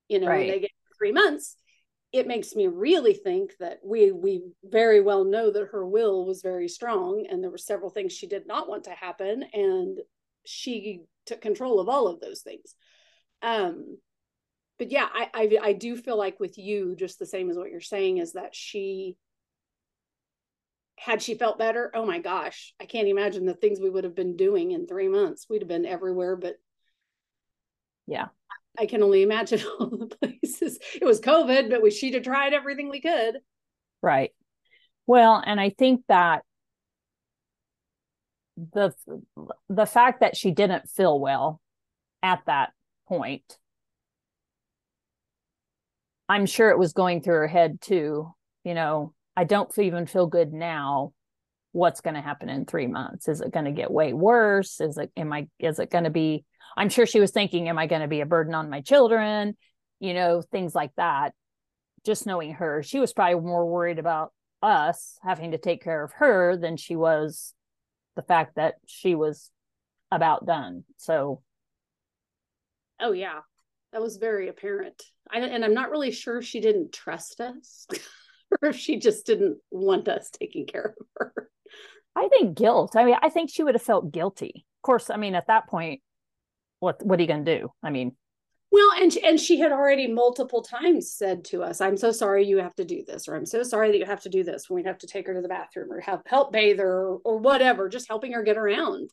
you 0.08 0.20
know, 0.20 0.28
right. 0.28 0.50
they 0.50 0.60
get 0.60 0.70
three 0.98 1.12
months, 1.12 1.56
it 2.12 2.26
makes 2.26 2.54
me 2.54 2.68
really 2.68 3.14
think 3.14 3.52
that 3.58 3.80
we 3.84 4.12
we 4.12 4.42
very 4.62 5.00
well 5.00 5.24
know 5.24 5.50
that 5.50 5.68
her 5.72 5.86
will 5.86 6.26
was 6.26 6.42
very 6.42 6.68
strong, 6.68 7.26
and 7.28 7.42
there 7.42 7.50
were 7.50 7.58
several 7.58 7.90
things 7.90 8.12
she 8.12 8.28
did 8.28 8.46
not 8.46 8.68
want 8.68 8.84
to 8.84 8.90
happen, 8.92 9.44
and 9.52 9.98
she 10.44 11.00
took 11.26 11.40
control 11.40 11.80
of 11.80 11.88
all 11.88 12.06
of 12.06 12.20
those 12.20 12.42
things. 12.42 12.74
Um, 13.42 13.98
but 14.78 14.90
yeah, 14.90 15.08
I, 15.12 15.28
I 15.34 15.58
I 15.62 15.72
do 15.72 15.96
feel 15.96 16.16
like 16.16 16.38
with 16.38 16.56
you, 16.56 16.94
just 16.96 17.18
the 17.18 17.26
same 17.26 17.50
as 17.50 17.56
what 17.56 17.70
you're 17.70 17.80
saying, 17.80 18.18
is 18.18 18.34
that 18.34 18.54
she 18.54 19.16
had 20.96 21.20
she 21.20 21.34
felt 21.34 21.58
better, 21.58 21.90
oh 21.94 22.06
my 22.06 22.18
gosh, 22.20 22.74
I 22.80 22.84
can't 22.84 23.08
imagine 23.08 23.44
the 23.44 23.54
things 23.54 23.80
we 23.80 23.90
would 23.90 24.04
have 24.04 24.14
been 24.14 24.36
doing 24.36 24.70
in 24.70 24.86
three 24.86 25.08
months. 25.08 25.46
We'd 25.50 25.62
have 25.62 25.68
been 25.68 25.86
everywhere, 25.86 26.36
but 26.36 26.54
yeah, 28.06 28.26
I 28.78 28.86
can 28.86 29.02
only 29.02 29.22
imagine 29.22 29.60
all 29.80 29.88
the 29.88 30.06
places. 30.06 30.78
It 31.00 31.04
was 31.04 31.20
COVID, 31.20 31.70
but 31.70 31.82
we 31.82 31.90
she'd 31.90 32.14
have 32.14 32.24
tried 32.24 32.52
everything 32.52 32.88
we 32.88 33.00
could. 33.00 33.38
Right. 34.02 34.30
Well, 35.06 35.42
and 35.44 35.60
I 35.60 35.70
think 35.70 36.02
that 36.08 36.42
the 38.56 38.94
the 39.68 39.86
fact 39.86 40.20
that 40.20 40.36
she 40.36 40.52
didn't 40.52 40.88
feel 40.88 41.18
well 41.18 41.60
at 42.22 42.40
that 42.46 42.70
point 43.08 43.58
I'm 46.28 46.46
sure 46.46 46.70
it 46.70 46.78
was 46.78 46.92
going 46.92 47.22
through 47.22 47.34
her 47.34 47.48
head 47.48 47.80
too. 47.80 48.32
You 48.64 48.74
know, 48.74 49.12
I 49.36 49.44
don't 49.44 49.76
even 49.78 50.06
feel 50.06 50.26
good 50.26 50.52
now. 50.52 51.12
What's 51.72 52.00
going 52.00 52.14
to 52.14 52.20
happen 52.20 52.48
in 52.48 52.66
three 52.66 52.86
months? 52.86 53.28
Is 53.28 53.40
it 53.40 53.52
going 53.52 53.66
to 53.66 53.72
get 53.72 53.90
way 53.90 54.12
worse? 54.12 54.80
Is 54.80 54.96
it, 54.96 55.10
am 55.16 55.32
I, 55.32 55.48
is 55.58 55.78
it 55.78 55.90
going 55.90 56.04
to 56.04 56.10
be, 56.10 56.44
I'm 56.76 56.88
sure 56.88 57.06
she 57.06 57.20
was 57.20 57.30
thinking, 57.30 57.68
am 57.68 57.78
I 57.78 57.86
going 57.86 58.02
to 58.02 58.08
be 58.08 58.20
a 58.20 58.26
burden 58.26 58.54
on 58.54 58.70
my 58.70 58.80
children? 58.80 59.56
You 60.00 60.14
know, 60.14 60.42
things 60.42 60.74
like 60.74 60.92
that. 60.96 61.34
Just 62.04 62.26
knowing 62.26 62.54
her, 62.54 62.82
she 62.82 63.00
was 63.00 63.12
probably 63.12 63.40
more 63.40 63.66
worried 63.66 63.98
about 63.98 64.32
us 64.62 65.18
having 65.22 65.52
to 65.52 65.58
take 65.58 65.82
care 65.82 66.02
of 66.02 66.12
her 66.12 66.56
than 66.56 66.76
she 66.76 66.96
was 66.96 67.54
the 68.16 68.22
fact 68.22 68.56
that 68.56 68.74
she 68.86 69.14
was 69.14 69.50
about 70.10 70.46
done. 70.46 70.84
So, 70.96 71.42
oh 73.00 73.12
yeah, 73.12 73.40
that 73.92 74.02
was 74.02 74.16
very 74.16 74.48
apparent. 74.48 75.02
I, 75.30 75.38
and 75.38 75.64
I'm 75.64 75.74
not 75.74 75.90
really 75.90 76.10
sure 76.10 76.42
she 76.42 76.60
didn't 76.60 76.92
trust 76.92 77.40
us 77.40 77.86
or 78.62 78.68
if 78.68 78.76
she 78.76 78.98
just 78.98 79.26
didn't 79.26 79.58
want 79.70 80.08
us 80.08 80.30
taking 80.30 80.66
care 80.66 80.94
of 80.98 81.06
her. 81.16 81.50
I 82.16 82.28
think 82.28 82.56
guilt. 82.56 82.94
I 82.96 83.04
mean, 83.04 83.16
I 83.20 83.28
think 83.28 83.50
she 83.50 83.64
would 83.64 83.74
have 83.74 83.82
felt 83.82 84.12
guilty. 84.12 84.66
Of 84.78 84.82
course, 84.82 85.10
I 85.10 85.16
mean, 85.16 85.34
at 85.34 85.48
that 85.48 85.68
point, 85.68 86.00
what 86.84 87.04
what 87.04 87.18
are 87.18 87.22
you 87.22 87.28
going 87.28 87.44
to 87.44 87.58
do? 87.58 87.72
I 87.82 87.90
mean, 87.90 88.14
well, 88.70 88.90
and 89.00 89.16
and 89.16 89.40
she 89.40 89.58
had 89.58 89.72
already 89.72 90.06
multiple 90.06 90.62
times 90.62 91.10
said 91.10 91.44
to 91.46 91.62
us, 91.62 91.80
"I'm 91.80 91.96
so 91.96 92.12
sorry 92.12 92.46
you 92.46 92.58
have 92.58 92.74
to 92.74 92.84
do 92.84 93.02
this," 93.06 93.26
or 93.26 93.36
"I'm 93.36 93.46
so 93.46 93.62
sorry 93.62 93.90
that 93.90 93.98
you 93.98 94.04
have 94.04 94.22
to 94.22 94.28
do 94.28 94.44
this." 94.44 94.68
When 94.68 94.82
we 94.82 94.86
have 94.86 94.98
to 94.98 95.06
take 95.06 95.26
her 95.26 95.34
to 95.34 95.40
the 95.40 95.48
bathroom 95.48 95.90
or 95.90 96.00
have 96.00 96.20
help 96.26 96.52
bathe 96.52 96.78
her 96.78 97.08
or, 97.08 97.20
or 97.24 97.38
whatever, 97.38 97.88
just 97.88 98.08
helping 98.08 98.32
her 98.32 98.42
get 98.42 98.58
around 98.58 99.10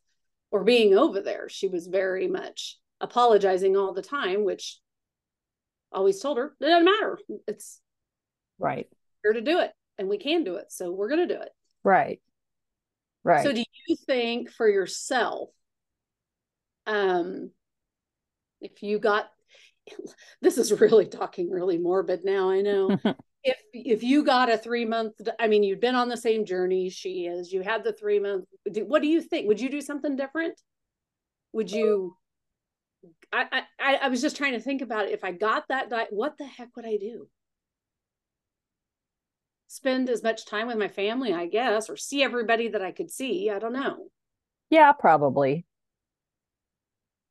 or 0.52 0.64
being 0.66 0.98
over 0.98 1.22
there. 1.22 1.48
She 1.48 1.70
was 1.70 1.88
very 1.88 2.28
much 2.28 2.78
apologizing 3.00 3.78
all 3.78 3.94
the 3.94 4.02
time, 4.02 4.44
which 4.44 4.80
always 5.94 6.20
told 6.20 6.38
her 6.38 6.54
it 6.60 6.66
doesn't 6.66 6.86
matter. 6.86 7.20
It's 7.48 7.80
right 8.60 8.88
here 9.24 9.34
to 9.34 9.42
do 9.42 9.60
it, 9.60 9.72
and 9.98 10.10
we 10.10 10.18
can 10.18 10.44
do 10.44 10.56
it, 10.56 10.72
so 10.72 10.92
we're 10.92 11.10
going 11.10 11.28
to 11.28 11.36
do 11.36 11.42
it. 11.42 11.52
Right. 11.84 12.20
Right. 13.24 13.44
So, 13.44 13.54
do 13.54 13.64
you 13.88 13.96
think 14.08 14.52
for 14.52 14.68
yourself, 14.68 15.50
um, 16.88 17.52
if 18.62 18.84
you 18.84 19.00
got 19.00 19.30
this 20.42 20.58
is 20.58 20.80
really 20.80 21.06
talking 21.06 21.50
really 21.50 21.78
morbid 21.78 22.24
now 22.24 22.50
i 22.50 22.62
know. 22.62 22.98
If 23.44 23.58
if 23.74 24.04
you 24.04 24.24
got 24.24 24.52
a 24.52 24.58
three 24.58 24.86
month 24.86 25.14
i 25.40 25.48
mean 25.48 25.64
you've 25.64 25.80
been 25.80 25.96
on 25.96 26.10
the 26.10 26.16
same 26.16 26.46
journey 26.46 26.92
she 26.92 27.26
is 27.26 27.52
you 27.52 27.62
had 27.62 27.84
the 27.84 27.92
three 27.92 28.20
month 28.20 28.46
what 28.68 29.02
do 29.02 29.08
you 29.08 29.20
think? 29.20 29.48
Would 29.48 29.60
you 29.60 29.72
do 29.72 29.82
something 29.82 30.16
different? 30.16 30.62
Would 31.54 31.72
you 31.72 32.16
i 33.34 33.64
i 33.80 33.96
i 34.04 34.08
was 34.10 34.22
just 34.22 34.38
trying 34.38 34.54
to 34.54 34.60
think 34.60 34.84
about 34.84 35.06
it 35.06 35.12
if 35.12 35.24
i 35.24 35.32
got 35.32 35.64
that 35.70 35.90
diet 35.90 36.10
what 36.12 36.38
the 36.38 36.46
heck 36.46 36.76
would 36.76 36.86
i 36.86 36.98
do? 36.98 37.28
Spend 39.68 40.12
as 40.12 40.22
much 40.22 40.46
time 40.46 40.68
with 40.68 40.78
my 40.78 40.88
family 40.88 41.34
i 41.34 41.48
guess 41.48 41.90
or 41.90 41.98
see 41.98 42.22
everybody 42.22 42.68
that 42.68 42.84
i 42.84 42.92
could 42.92 43.10
see 43.10 43.50
i 43.50 43.58
don't 43.58 43.74
know. 43.74 44.10
Yeah 44.70 44.92
probably. 44.92 45.66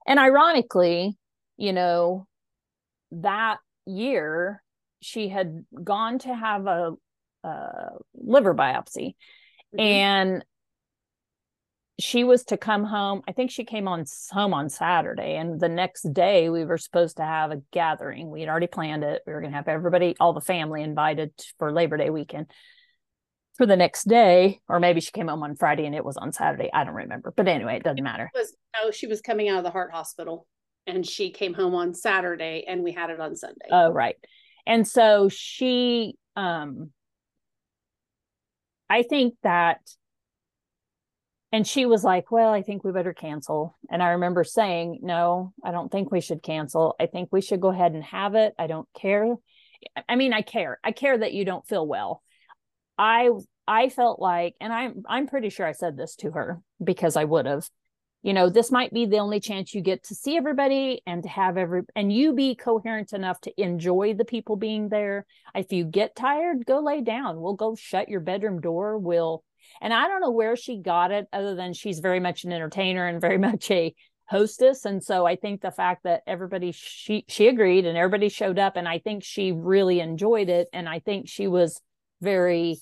And 0.09 0.19
ironically 0.19 1.20
you 1.61 1.73
know 1.73 2.27
that 3.13 3.59
year 3.87 4.63
she 5.03 5.29
had 5.29 5.65
gone 5.85 6.19
to 6.19 6.35
have 6.35 6.67
a, 6.67 6.93
a 7.45 7.91
liver 8.15 8.55
biopsy 8.55 9.15
mm-hmm. 9.75 9.81
and 9.81 10.45
she 11.99 12.25
was 12.25 12.45
to 12.45 12.57
come 12.57 12.83
home 12.83 13.21
i 13.29 13.33
think 13.33 13.51
she 13.51 13.65
came 13.65 13.87
on 13.87 14.05
home 14.31 14.55
on 14.55 14.71
saturday 14.71 15.37
and 15.37 15.61
the 15.61 15.69
next 15.69 16.03
day 16.15 16.49
we 16.49 16.65
were 16.65 16.79
supposed 16.79 17.19
to 17.19 17.23
have 17.23 17.51
a 17.51 17.61
gathering. 17.73 18.31
We 18.31 18.41
had 18.41 18.49
already 18.49 18.67
planned 18.67 19.05
it. 19.05 19.21
We 19.27 19.35
were 19.35 19.41
going 19.41 19.53
to 19.53 19.57
have 19.57 19.69
everybody 19.69 20.17
all 20.19 20.33
the 20.33 20.41
family 20.41 20.83
invited 20.83 21.33
for 21.59 21.73
labor 21.73 21.99
day 21.99 22.11
weekend. 22.11 22.51
For 23.59 23.67
the 23.67 23.77
next 23.77 24.05
day 24.09 24.61
or 24.67 24.81
maybe 24.81 25.03
she 25.03 25.11
came 25.11 25.29
home 25.29 25.43
on 25.43 25.55
friday 25.55 25.85
and 25.85 25.95
it 25.95 26.03
was 26.03 26.17
on 26.17 26.33
saturday 26.33 26.71
i 26.73 26.83
don't 26.83 26.95
remember 26.95 27.31
but 27.37 27.47
anyway 27.47 27.77
it 27.77 27.83
doesn't 27.83 28.03
matter. 28.03 28.31
It 28.35 28.39
was, 28.39 28.57
no 28.83 28.91
she 28.91 29.07
was 29.07 29.21
coming 29.21 29.51
out 29.51 29.59
of 29.59 29.65
the 29.65 29.71
heart 29.71 29.93
hospital 29.93 30.47
and 30.87 31.07
she 31.07 31.31
came 31.31 31.55
home 31.55 31.75
on 31.75 31.95
Saturday 31.95 32.65
and 32.67 32.83
we 32.83 32.93
had 32.93 33.11
it 33.11 33.21
on 33.21 33.37
Sunday. 33.37 33.67
Oh, 33.71 33.91
right. 33.91 34.17
And 34.67 34.87
so 34.87 35.29
she 35.29 36.15
um 36.37 36.91
I 38.89 39.03
think 39.03 39.35
that 39.43 39.81
and 41.53 41.67
she 41.67 41.85
was 41.85 42.05
like, 42.05 42.31
"Well, 42.31 42.53
I 42.53 42.63
think 42.63 42.85
we 42.85 42.93
better 42.93 43.13
cancel." 43.13 43.77
And 43.91 44.03
I 44.03 44.11
remember 44.11 44.45
saying, 44.45 45.01
"No, 45.03 45.53
I 45.65 45.73
don't 45.73 45.91
think 45.91 46.13
we 46.13 46.21
should 46.21 46.43
cancel. 46.43 46.95
I 47.01 47.07
think 47.07 47.29
we 47.33 47.41
should 47.41 47.61
go 47.61 47.71
ahead 47.71 47.93
and 47.93 48.05
have 48.05 48.37
it. 48.37 48.55
I 48.59 48.69
don't 48.69 48.89
care. 48.95 49.35
I 50.09 50.15
mean, 50.17 50.33
I 50.33 50.43
care. 50.43 50.79
I 50.85 50.93
care 50.93 51.19
that 51.19 51.33
you 51.33 51.45
don't 51.45 51.67
feel 51.67 51.87
well. 51.87 52.23
I 52.99 53.31
I 53.67 53.89
felt 53.89 54.21
like 54.21 54.55
and 54.61 54.73
I'm 54.73 55.03
I'm 55.09 55.27
pretty 55.27 55.49
sure 55.49 55.67
I 55.67 55.73
said 55.73 55.97
this 55.97 56.17
to 56.17 56.33
her 56.33 56.61
because 56.83 57.17
I 57.17 57.25
would 57.25 57.47
have 57.47 57.69
you 58.23 58.35
know 58.35 58.51
this 58.51 58.71
might 58.71 58.93
be 58.93 59.07
the 59.07 59.19
only 59.19 59.41
chance 59.41 59.75
you 59.75 59.81
get 59.81 60.05
to 60.05 60.15
see 60.15 60.37
everybody 60.37 61.01
and 61.07 61.23
to 61.23 61.29
have 61.29 61.57
every 61.57 61.83
and 61.97 62.13
you 62.13 62.35
be 62.35 62.55
coherent 62.55 63.13
enough 63.13 63.41
to 63.41 63.63
enjoy 63.63 64.15
the 64.15 64.25
people 64.25 64.57
being 64.57 64.89
there. 64.89 65.27
If 65.55 65.73
you 65.73 65.85
get 65.85 66.15
tired 66.17 66.67
go 66.67 66.81
lay 66.81 67.01
down. 67.01 67.41
We'll 67.41 67.55
go 67.55 67.75
shut 67.75 68.09
your 68.09 68.21
bedroom 68.21 68.61
door. 68.61 68.99
We'll 68.99 69.43
and 69.81 69.93
i 69.93 70.09
don't 70.09 70.21
know 70.21 70.31
where 70.31 70.57
she 70.57 70.79
got 70.79 71.11
it 71.13 71.27
other 71.33 71.55
than 71.55 71.73
she's 71.73 72.01
very 72.01 72.21
much 72.21 72.45
an 72.45 72.53
entertainer 72.53 73.07
and 73.07 73.21
very 73.21 73.39
much 73.49 73.71
a 73.71 73.95
hostess. 74.27 74.85
And 74.85 75.03
so 75.03 75.27
i 75.27 75.37
think 75.37 75.61
the 75.61 75.71
fact 75.71 76.05
that 76.05 76.23
everybody 76.27 76.73
she 76.73 77.25
she 77.27 77.49
agreed 77.49 77.87
and 77.87 77.97
everybody 77.97 78.29
showed 78.29 78.59
up 78.59 78.77
and 78.77 78.87
i 78.87 78.99
think 78.99 79.25
she 79.25 79.53
really 79.53 80.01
enjoyed 80.01 80.49
it. 80.51 80.69
And 80.73 80.89
i 80.89 80.99
think 80.99 81.29
she 81.29 81.49
was 81.49 81.81
very 82.21 82.81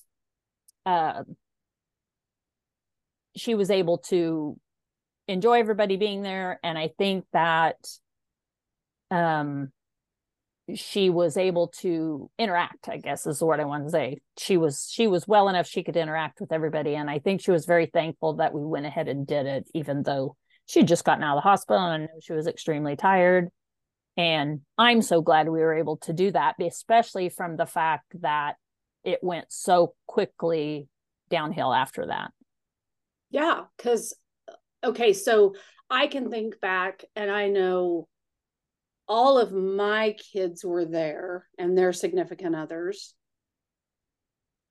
uh 0.85 1.23
she 3.37 3.55
was 3.55 3.71
able 3.71 3.99
to 3.99 4.59
enjoy 5.29 5.61
everybody 5.61 5.97
being 5.97 6.23
there 6.23 6.59
and 6.63 6.77
i 6.79 6.91
think 6.99 7.25
that 7.33 7.77
um 9.11 9.71
she 10.75 11.09
was 11.09 11.37
able 11.37 11.69
to 11.69 12.31
interact 12.39 12.89
i 12.89 12.97
guess 12.97 13.27
is 13.27 13.43
what 13.43 13.61
i 13.61 13.65
want 13.65 13.85
to 13.85 13.91
say. 13.91 14.19
She 14.39 14.57
was 14.57 14.89
she 14.91 15.07
was 15.07 15.27
well 15.27 15.49
enough 15.49 15.67
she 15.67 15.83
could 15.83 15.97
interact 15.97 16.41
with 16.41 16.53
everybody 16.53 16.95
and 16.95 17.09
i 17.09 17.19
think 17.19 17.41
she 17.41 17.51
was 17.51 17.67
very 17.67 17.87
thankful 17.87 18.35
that 18.35 18.53
we 18.53 18.65
went 18.65 18.87
ahead 18.87 19.09
and 19.09 19.27
did 19.27 19.47
it 19.47 19.67
even 19.75 20.03
though 20.03 20.37
she'd 20.67 20.89
just 20.89 21.05
gotten 21.05 21.25
out 21.25 21.37
of 21.37 21.43
the 21.43 21.49
hospital 21.49 21.87
and 21.87 22.09
she 22.23 22.33
was 22.33 22.47
extremely 22.47 22.97
tired. 22.97 23.49
And 24.17 24.61
i'm 24.77 25.01
so 25.03 25.23
glad 25.23 25.49
we 25.49 25.61
were 25.61 25.75
able 25.75 25.99
to 25.99 26.13
do 26.13 26.31
that 26.33 26.57
especially 26.61 27.29
from 27.29 27.57
the 27.57 27.67
fact 27.67 28.21
that 28.21 28.57
it 29.05 29.21
went 29.23 29.47
so 29.49 29.95
quickly 30.07 30.89
downhill 31.31 31.73
after 31.73 32.07
that. 32.07 32.31
Yeah 33.31 33.63
because 33.77 34.15
okay, 34.85 35.13
so 35.13 35.55
I 35.91 36.07
can 36.07 36.31
think 36.31 36.61
back 36.61 37.05
and 37.17 37.31
I 37.31 37.49
know 37.49 38.09
all 39.09 39.39
of 39.39 39.53
my 39.53 40.15
kids 40.33 40.65
were 40.65 40.85
there 40.85 41.47
and 41.59 41.77
their 41.77 41.93
significant 41.93 42.55
others. 42.55 43.15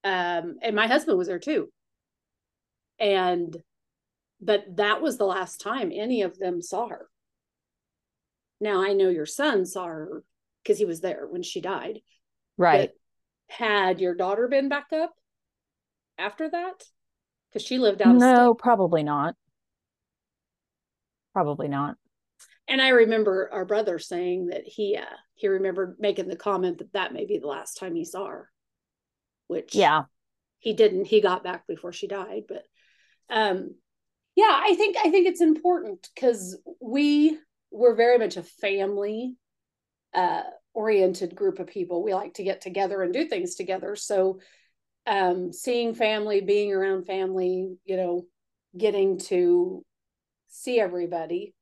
Um, 0.04 0.58
and 0.62 0.76
my 0.76 0.88
husband 0.88 1.18
was 1.18 1.28
there 1.28 1.40
too. 1.40 1.70
And, 3.00 3.56
but 4.40 4.64
that 4.78 5.02
was 5.02 5.18
the 5.18 5.26
last 5.26 5.60
time 5.60 5.92
any 5.94 6.22
of 6.22 6.38
them 6.38 6.62
saw 6.62 6.88
her. 6.88 7.08
Now 8.62 8.84
I 8.84 8.94
know 8.94 9.10
your 9.10 9.26
son 9.26 9.66
saw 9.66 9.86
her 9.86 10.24
because 10.64 10.78
he 10.78 10.86
was 10.86 11.02
there 11.02 11.28
when 11.28 11.44
she 11.44 11.62
died. 11.62 12.00
Right. 12.58 12.92
But 12.92 13.56
had 13.56 14.00
your 14.00 14.16
daughter 14.16 14.48
been 14.48 14.70
back 14.70 14.88
up 14.94 15.14
after 16.18 16.50
that? 16.50 16.84
Because 17.50 17.66
she 17.66 17.78
lived 17.78 18.02
out. 18.02 18.16
No, 18.16 18.54
probably 18.54 19.04
not. 19.04 19.36
Probably 21.38 21.68
not. 21.68 21.98
And 22.68 22.82
I 22.82 22.88
remember 22.88 23.48
our 23.54 23.64
brother 23.64 24.00
saying 24.00 24.48
that 24.48 24.64
he 24.66 24.98
uh, 24.98 25.16
he 25.36 25.48
remembered 25.48 25.98
making 26.00 26.30
the 26.30 26.36
comment 26.36 26.80
that 26.80 26.94
that 26.94 27.14
may 27.14 27.28
be 27.28 27.38
the 27.38 27.46
last 27.46 27.78
time 27.78 27.94
he 27.94 28.06
saw 28.06 28.26
her, 28.26 28.50
which 29.46 29.76
yeah, 29.76 30.06
he 30.58 30.74
didn't. 30.74 31.06
He 31.06 31.22
got 31.22 31.44
back 31.44 31.68
before 31.68 31.94
she 31.94 32.08
died, 32.08 32.46
but 32.50 32.64
um, 33.30 33.76
yeah, 34.36 34.50
I 34.52 34.74
think 34.74 34.98
I 34.98 35.12
think 35.12 35.28
it's 35.28 35.42
important 35.42 36.10
because 36.16 36.58
we 36.82 37.38
were 37.70 37.94
very 37.94 38.18
much 38.18 38.38
a 38.38 38.42
family 38.42 39.36
uh, 40.16 40.42
oriented 40.74 41.36
group 41.36 41.60
of 41.60 41.68
people. 41.68 42.04
We 42.04 42.16
like 42.16 42.34
to 42.34 42.44
get 42.44 42.62
together 42.62 43.04
and 43.04 43.14
do 43.14 43.28
things 43.28 43.54
together. 43.54 43.96
So 43.96 44.40
um, 45.06 45.54
seeing 45.54 45.94
family, 45.94 46.42
being 46.42 46.74
around 46.74 47.06
family, 47.06 47.78
you 47.86 47.96
know, 47.96 48.26
getting 48.76 49.20
to 49.20 49.86
see 50.48 50.80
everybody. 50.80 51.54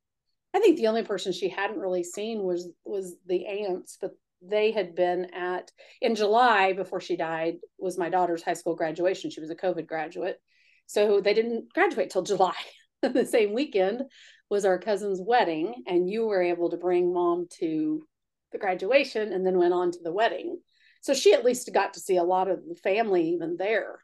I 0.53 0.59
think 0.59 0.77
the 0.77 0.87
only 0.87 1.03
person 1.03 1.33
she 1.33 1.49
hadn't 1.49 1.79
really 1.79 2.03
seen 2.03 2.43
was 2.43 2.69
was 2.85 3.15
the 3.25 3.45
aunts, 3.45 3.97
but 3.99 4.11
they 4.41 4.71
had 4.71 4.95
been 4.95 5.33
at 5.33 5.71
in 6.01 6.15
July 6.15 6.73
before 6.73 7.01
she 7.01 7.17
died 7.17 7.57
was 7.77 7.97
my 7.97 8.09
daughter's 8.09 8.43
high 8.43 8.53
school 8.53 8.75
graduation. 8.75 9.31
She 9.31 9.41
was 9.41 9.49
a 9.49 9.55
COVID 9.55 9.87
graduate. 9.87 10.39
So 10.87 11.19
they 11.19 11.33
didn't 11.33 11.73
graduate 11.73 12.09
till 12.09 12.21
July. 12.33 12.55
the 13.01 13.25
same 13.25 13.53
weekend 13.53 14.03
was 14.49 14.65
our 14.65 14.79
cousin's 14.79 15.19
wedding 15.21 15.83
and 15.87 16.09
you 16.09 16.25
were 16.25 16.41
able 16.41 16.69
to 16.69 16.77
bring 16.77 17.13
mom 17.13 17.47
to 17.59 18.05
the 18.51 18.57
graduation 18.57 19.33
and 19.33 19.45
then 19.45 19.57
went 19.57 19.73
on 19.73 19.91
to 19.91 19.99
the 20.03 20.13
wedding. 20.13 20.59
So 21.01 21.13
she 21.13 21.33
at 21.33 21.45
least 21.45 21.73
got 21.73 21.93
to 21.93 21.99
see 21.99 22.17
a 22.17 22.23
lot 22.23 22.49
of 22.49 22.59
the 22.67 22.75
family 22.75 23.29
even 23.29 23.57
there, 23.57 23.99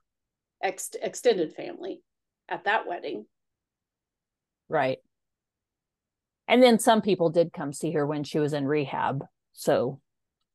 ex- 0.61 0.91
extended 1.01 1.53
family 1.53 2.01
at 2.49 2.65
that 2.65 2.87
wedding. 2.87 3.25
Right. 4.71 4.97
And 6.47 6.61
then 6.61 6.79
some 6.79 7.01
people 7.01 7.29
did 7.29 7.53
come 7.53 7.73
see 7.73 7.91
her 7.91 8.05
when 8.05 8.23
she 8.23 8.39
was 8.39 8.53
in 8.53 8.65
rehab. 8.65 9.23
So 9.53 9.99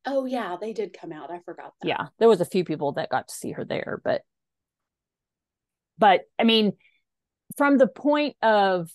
Oh 0.05 0.25
yeah, 0.25 0.55
they 0.59 0.71
did 0.71 0.97
come 0.99 1.11
out. 1.11 1.29
I 1.31 1.39
forgot 1.39 1.73
that. 1.81 1.87
Yeah. 1.87 2.07
There 2.17 2.29
was 2.29 2.39
a 2.39 2.45
few 2.45 2.63
people 2.63 2.93
that 2.93 3.09
got 3.09 3.27
to 3.27 3.33
see 3.33 3.51
her 3.51 3.65
there, 3.65 4.01
but 4.03 4.21
but 5.97 6.21
I 6.39 6.43
mean, 6.43 6.73
from 7.57 7.77
the 7.77 7.87
point 7.87 8.35
of 8.41 8.89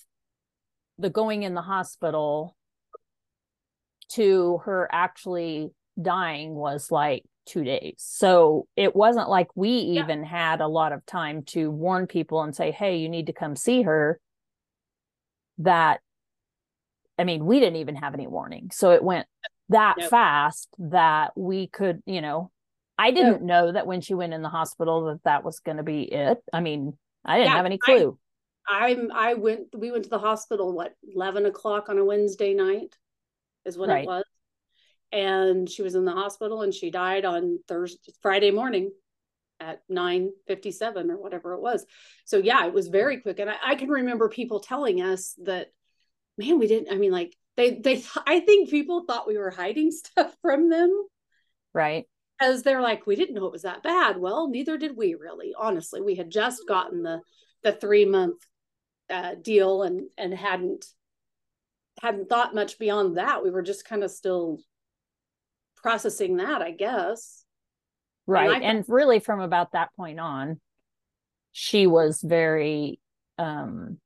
the 0.99 1.11
going 1.11 1.43
in 1.43 1.55
the 1.55 1.63
hospital 1.63 2.57
to 4.13 4.59
her 4.65 4.89
actually 4.91 5.71
dying 6.01 6.55
was 6.55 6.91
like 6.91 7.25
two 7.45 7.65
days. 7.65 7.97
So 7.99 8.67
it 8.77 8.95
wasn't 8.95 9.29
like 9.29 9.49
we 9.55 9.71
yeah. 9.71 10.03
even 10.03 10.25
had 10.25 10.61
a 10.61 10.69
lot 10.69 10.93
of 10.93 11.05
time 11.05 11.43
to 11.49 11.71
warn 11.71 12.07
people 12.07 12.43
and 12.43 12.55
say, 12.55 12.71
hey, 12.71 12.97
you 12.97 13.09
need 13.09 13.27
to 13.27 13.33
come 13.33 13.57
see 13.57 13.83
her. 13.83 14.21
That, 15.63 16.01
I 17.19 17.25
mean, 17.25 17.45
we 17.45 17.61
didn't 17.61 17.77
even 17.77 17.97
have 17.97 18.15
any 18.15 18.27
warning. 18.27 18.71
So 18.73 18.93
it 18.93 19.03
went 19.03 19.27
that 19.69 19.97
nope. 19.99 20.11
fast 20.11 20.69
that 20.79 21.33
we 21.37 21.67
could, 21.67 22.03
you 22.07 22.21
know, 22.21 22.51
I 22.99 23.11
didn't 23.11 23.43
know 23.43 23.73
that 23.73 23.87
when 23.87 24.01
she 24.01 24.15
went 24.15 24.35
in 24.35 24.43
the 24.43 24.49
hospital 24.49 25.07
that 25.07 25.25
that 25.25 25.45
was 25.45 25.61
going 25.61 25.79
to 25.79 25.83
be 25.83 26.03
it. 26.03 26.39
I 26.53 26.61
mean, 26.61 26.97
I 27.25 27.39
didn't 27.39 27.51
yeah, 27.51 27.57
have 27.57 27.67
any 27.67 27.79
clue. 27.79 28.19
I, 28.69 28.93
I, 28.93 29.31
I 29.31 29.35
went. 29.35 29.69
We 29.75 29.91
went 29.91 30.05
to 30.05 30.11
the 30.11 30.19
hospital. 30.19 30.73
What 30.73 30.95
eleven 31.03 31.47
o'clock 31.47 31.89
on 31.89 31.99
a 31.99 32.05
Wednesday 32.05 32.55
night 32.55 32.97
is 33.65 33.77
what 33.77 33.89
right. 33.89 34.05
it 34.05 34.07
was, 34.07 34.25
and 35.11 35.69
she 35.69 35.83
was 35.83 35.95
in 35.95 36.05
the 36.05 36.13
hospital 36.13 36.63
and 36.63 36.73
she 36.73 36.91
died 36.91 37.25
on 37.25 37.59
Thursday, 37.67 38.13
Friday 38.23 38.51
morning 38.51 38.93
at 39.63 39.83
nine 39.89 40.31
fifty 40.47 40.73
seven 40.73 41.11
or 41.11 41.17
whatever 41.17 41.55
it 41.55 41.61
was. 41.61 41.87
So 42.25 42.39
yeah, 42.39 42.67
it 42.67 42.73
was 42.73 42.89
very 42.89 43.21
quick, 43.21 43.39
and 43.39 43.51
I, 43.51 43.57
I 43.65 43.75
can 43.77 43.89
remember 43.89 44.29
people 44.29 44.61
telling 44.61 45.01
us 45.01 45.35
that, 45.45 45.69
man, 46.37 46.59
we 46.59 46.67
didn't. 46.67 46.93
I 46.93 46.99
mean, 46.99 47.13
like 47.13 47.37
they 47.57 47.79
they. 47.79 48.03
I 48.27 48.41
think 48.41 48.71
people 48.71 49.05
thought 49.07 49.29
we 49.29 49.39
were 49.39 49.51
hiding 49.51 49.91
stuff 49.93 50.35
from 50.43 50.69
them. 50.71 50.91
Right 51.75 52.07
because 52.43 52.63
they're 52.63 52.81
like, 52.81 53.07
we 53.07 53.15
didn't 53.15 53.35
know 53.35 53.47
it 53.47 53.53
was 53.53 53.63
that 53.63 53.83
bad. 53.83 54.19
Well, 54.19 54.49
neither 54.49 54.77
did 54.77 54.97
we 54.97 55.15
really. 55.15 55.55
Honestly, 55.57 56.01
we 56.01 56.17
had 56.17 56.31
just 56.31 56.67
gotten 56.67 57.03
the 57.03 57.21
the 57.63 57.73
three 57.73 58.05
month 58.05 58.43
uh, 59.09 59.35
deal 59.41 59.83
and 59.83 60.09
and 60.19 60.35
hadn't 60.35 60.87
hadn't 62.01 62.29
thought 62.29 62.55
much 62.55 62.79
beyond 62.79 63.17
that. 63.17 63.45
We 63.45 63.51
were 63.51 63.63
just 63.63 63.85
kind 63.85 64.03
of 64.03 64.11
still 64.11 64.59
processing 65.77 66.39
that, 66.39 66.63
I 66.63 66.73
guess. 66.73 67.42
Right, 68.27 68.51
and, 68.51 68.65
and 68.65 68.85
really 68.89 69.21
from 69.21 69.41
about 69.41 69.73
that 69.73 69.91
point 69.97 70.21
on, 70.21 70.61
she 71.53 71.87
was 71.87 72.21
very. 72.23 73.01
um 73.39 73.99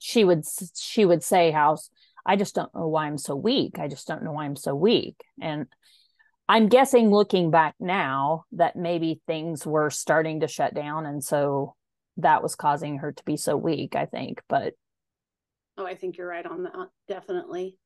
she 0.00 0.24
would 0.24 0.44
she 0.76 1.04
would 1.04 1.22
say 1.22 1.50
how 1.50 1.78
I 2.24 2.36
just 2.36 2.54
don't 2.54 2.74
know 2.74 2.88
why 2.88 3.06
I'm 3.06 3.18
so 3.18 3.34
weak. 3.34 3.78
I 3.78 3.88
just 3.88 4.06
don't 4.06 4.22
know 4.22 4.32
why 4.32 4.44
I'm 4.44 4.56
so 4.56 4.74
weak. 4.74 5.16
And 5.40 5.66
I'm 6.48 6.68
guessing 6.68 7.10
looking 7.10 7.50
back 7.50 7.74
now 7.80 8.44
that 8.52 8.76
maybe 8.76 9.20
things 9.26 9.66
were 9.66 9.90
starting 9.90 10.40
to 10.40 10.48
shut 10.48 10.74
down. 10.74 11.06
And 11.06 11.24
so 11.24 11.74
that 12.18 12.42
was 12.42 12.54
causing 12.54 12.98
her 12.98 13.12
to 13.12 13.24
be 13.24 13.36
so 13.36 13.56
weak, 13.56 13.96
I 13.96 14.06
think. 14.06 14.42
But 14.48 14.74
oh, 15.78 15.86
I 15.86 15.94
think 15.94 16.18
you're 16.18 16.28
right 16.28 16.46
on 16.46 16.64
that. 16.64 16.88
Definitely. 17.08 17.78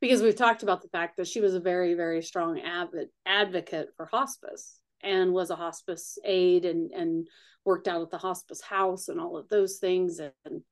Because 0.00 0.22
we've 0.22 0.36
talked 0.36 0.62
about 0.62 0.82
the 0.82 0.88
fact 0.88 1.16
that 1.16 1.26
she 1.26 1.40
was 1.40 1.54
a 1.54 1.60
very, 1.60 1.94
very 1.94 2.22
strong 2.22 2.60
avid, 2.60 3.08
advocate 3.24 3.88
for 3.96 4.06
hospice 4.06 4.78
and 5.02 5.32
was 5.32 5.50
a 5.50 5.56
hospice 5.56 6.18
aide 6.24 6.64
and, 6.64 6.90
and 6.92 7.28
worked 7.64 7.88
out 7.88 8.02
at 8.02 8.10
the 8.10 8.18
hospice 8.18 8.60
house 8.60 9.08
and 9.08 9.20
all 9.20 9.36
of 9.36 9.48
those 9.48 9.78
things. 9.78 10.20
And, 10.20 10.62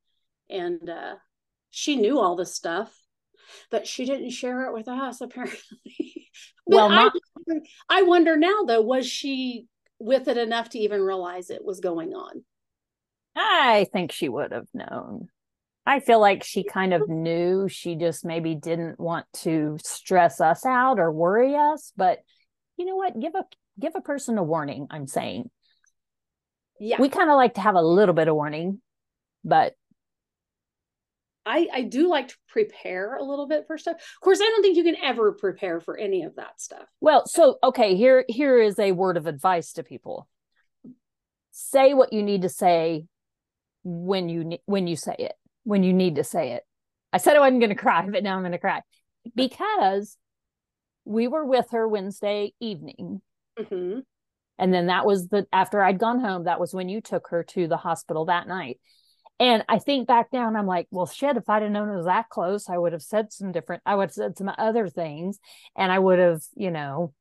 and, 0.51 0.89
uh, 0.89 1.15
she 1.71 1.97
knew 1.97 2.21
all 2.21 2.37
this 2.37 2.55
stuff, 2.55 2.95
but 3.71 3.87
she 3.87 4.05
didn't 4.05 4.31
share 4.31 4.67
it 4.67 4.73
with 4.73 4.89
us 4.89 5.21
apparently. 5.21 6.31
well, 6.67 6.89
not, 6.89 7.13
I 7.89 8.03
wonder 8.03 8.37
now 8.37 8.63
though, 8.67 8.83
was 8.83 9.07
she 9.07 9.67
with 9.99 10.29
it 10.29 10.39
enough 10.39 10.71
to 10.71 10.79
even 10.79 11.01
realize 11.01 11.51
it 11.51 11.65
was 11.65 11.81
going 11.81 12.15
on? 12.15 12.45
I 13.37 13.87
think 13.93 14.13
she 14.13 14.29
would 14.29 14.53
have 14.53 14.69
known. 14.73 15.29
I 15.87 16.01
feel 16.01 16.21
like 16.21 16.43
she 16.45 16.65
kind 16.65 16.95
of 16.95 17.09
knew. 17.09 17.69
She 17.69 17.95
just 17.95 18.25
maybe 18.25 18.55
didn't 18.55 18.99
want 18.99 19.27
to 19.43 19.79
stress 19.85 20.41
us 20.41 20.65
out 20.65 20.99
or 20.99 21.13
worry 21.13 21.55
us. 21.55 21.93
But 21.97 22.21
you 22.77 22.87
know 22.87 22.97
what? 22.97 23.19
Give 23.19 23.35
a 23.35 23.45
give 23.79 23.93
a 23.95 24.01
person 24.01 24.39
a 24.39 24.43
warning. 24.43 24.87
I'm 24.91 25.07
saying. 25.07 25.51
Yeah. 26.81 27.01
We 27.01 27.09
kind 27.09 27.31
of 27.31 27.37
like 27.37 27.55
to 27.55 27.61
have 27.61 27.77
a 27.77 27.83
little 27.83 28.15
bit 28.15 28.29
of 28.29 28.35
warning, 28.35 28.81
but 29.45 29.75
I, 31.47 31.69
I 31.73 31.83
do 31.83 32.09
like 32.09 32.29
to 32.29 32.37
prepare 32.49 33.17
a 33.17 33.23
little 33.23 33.47
bit 33.47 33.67
for 33.67 33.77
stuff. 33.77 33.97
Of 33.97 34.21
course, 34.23 34.41
I 34.41 34.45
don't 34.45 34.63
think 34.63 34.77
you 34.77 34.85
can 34.85 34.97
ever 35.03 35.33
prepare 35.33 35.81
for 35.81 35.97
any 35.97 36.23
of 36.23 36.37
that 36.37 36.61
stuff. 36.61 36.87
Well, 37.01 37.27
so 37.27 37.59
okay, 37.63 37.97
here 37.97 38.25
here 38.29 38.59
is 38.59 38.79
a 38.79 38.93
word 38.93 39.17
of 39.17 39.27
advice 39.27 39.75
to 39.75 39.83
people. 39.83 40.27
Say 41.53 41.95
what 41.95 42.13
you 42.13 42.23
need 42.23 42.43
to 42.43 42.49
say 42.49 43.07
when 43.85 44.29
you 44.29 44.59
when 44.65 44.87
you 44.87 44.97
say 44.97 45.15
it. 45.19 45.35
When 45.65 45.83
you 45.83 45.93
need 45.93 46.17
to 46.17 46.25
say 46.25 46.53
it. 46.53 46.63
I 47.13 47.19
said 47.19 47.37
I 47.37 47.41
wasn't 47.41 47.61
going 47.61 47.71
to 47.71 47.77
cry, 47.77 48.07
but 48.09 48.23
now 48.23 48.37
I'm 48.37 48.43
going 48.43 48.53
to 48.53 48.59
cry 48.59 48.83
because 49.35 50.17
we 51.05 51.29
were 51.29 51.45
with 51.45 51.67
her 51.73 51.87
Wednesday 51.87 52.53
evening. 52.61 53.21
Mm-hmm. 53.59 54.01
And 54.59 54.75
then 54.75 54.87
that 54.87 55.05
was 55.05 55.29
the 55.29 55.47
after 55.53 55.83
I'd 55.83 55.99
gone 55.99 56.21
home, 56.21 56.45
that 56.45 56.61
was 56.61 56.73
when 56.73 56.89
you 56.89 57.01
took 57.01 57.29
her 57.29 57.43
to 57.43 57.67
the 57.67 57.77
hospital 57.77 58.27
that 58.27 58.47
night. 58.47 58.79
And 59.41 59.65
I 59.69 59.79
think 59.79 60.07
back 60.07 60.31
down, 60.31 60.55
I'm 60.55 60.67
like, 60.67 60.87
well, 60.91 61.07
shit, 61.07 61.37
if 61.37 61.49
I'd 61.49 61.63
have 61.63 61.71
known 61.71 61.89
it 61.89 61.97
was 61.97 62.07
that 62.07 62.29
close, 62.29 62.69
I 62.69 62.79
would 62.79 62.93
have 62.93 63.03
said 63.03 63.33
some 63.33 63.51
different, 63.51 63.83
I 63.85 63.97
would 63.97 64.05
have 64.05 64.13
said 64.13 64.39
some 64.39 64.51
other 64.57 64.89
things 64.89 65.41
and 65.77 65.91
I 65.91 65.99
would 65.99 66.21
have, 66.21 66.43
you 66.55 66.71
know, 66.71 67.13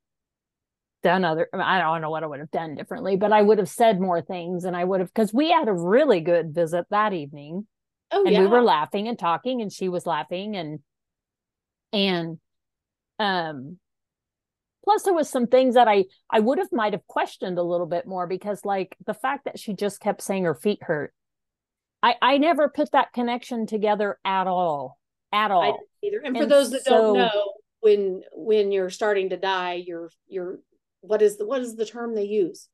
done 1.02 1.24
other, 1.24 1.48
I 1.52 1.80
don't 1.80 2.00
know 2.00 2.10
what 2.10 2.22
I 2.22 2.26
would 2.26 2.38
have 2.38 2.52
done 2.52 2.76
differently, 2.76 3.16
but 3.16 3.32
I 3.32 3.42
would 3.42 3.58
have 3.58 3.68
said 3.68 4.00
more 4.00 4.22
things 4.22 4.64
and 4.64 4.76
I 4.76 4.84
would 4.84 5.00
have, 5.00 5.12
because 5.12 5.34
we 5.34 5.50
had 5.50 5.66
a 5.66 5.72
really 5.72 6.20
good 6.20 6.54
visit 6.54 6.86
that 6.90 7.12
evening. 7.12 7.66
Oh, 8.14 8.24
and 8.24 8.32
yeah. 8.32 8.40
we 8.40 8.46
were 8.46 8.62
laughing 8.62 9.08
and 9.08 9.18
talking 9.18 9.60
and 9.60 9.72
she 9.72 9.88
was 9.88 10.06
laughing 10.06 10.56
and, 10.56 10.78
and, 11.92 12.38
um, 13.18 13.78
plus 14.84 15.02
there 15.02 15.14
was 15.14 15.30
some 15.30 15.46
things 15.46 15.76
that 15.76 15.88
i 15.88 16.04
i 16.28 16.40
would 16.40 16.58
have 16.58 16.70
might 16.70 16.92
have 16.92 17.06
questioned 17.06 17.58
a 17.58 17.62
little 17.62 17.86
bit 17.86 18.06
more 18.06 18.26
because 18.26 18.64
like 18.64 18.96
the 19.06 19.14
fact 19.14 19.46
that 19.46 19.58
she 19.58 19.72
just 19.72 20.00
kept 20.00 20.20
saying 20.20 20.44
her 20.44 20.54
feet 20.54 20.82
hurt 20.82 21.14
I 22.04 22.16
I 22.20 22.38
never 22.38 22.68
put 22.68 22.92
that 22.92 23.14
connection 23.14 23.66
together 23.66 24.18
at 24.26 24.46
all, 24.46 24.98
at 25.32 25.50
all. 25.50 25.78
either. 26.02 26.18
And, 26.18 26.36
and 26.36 26.44
for 26.44 26.46
those 26.46 26.70
that 26.72 26.84
so, 26.84 26.90
don't 26.90 27.16
know, 27.16 27.52
when 27.80 28.22
when 28.34 28.72
you're 28.72 28.90
starting 28.90 29.30
to 29.30 29.38
die, 29.38 29.82
you're 29.86 30.10
you're 30.28 30.60
what 31.00 31.22
is 31.22 31.38
the 31.38 31.46
what 31.46 31.62
is 31.62 31.76
the 31.76 31.86
term 31.86 32.14
they 32.14 32.24
use? 32.24 32.68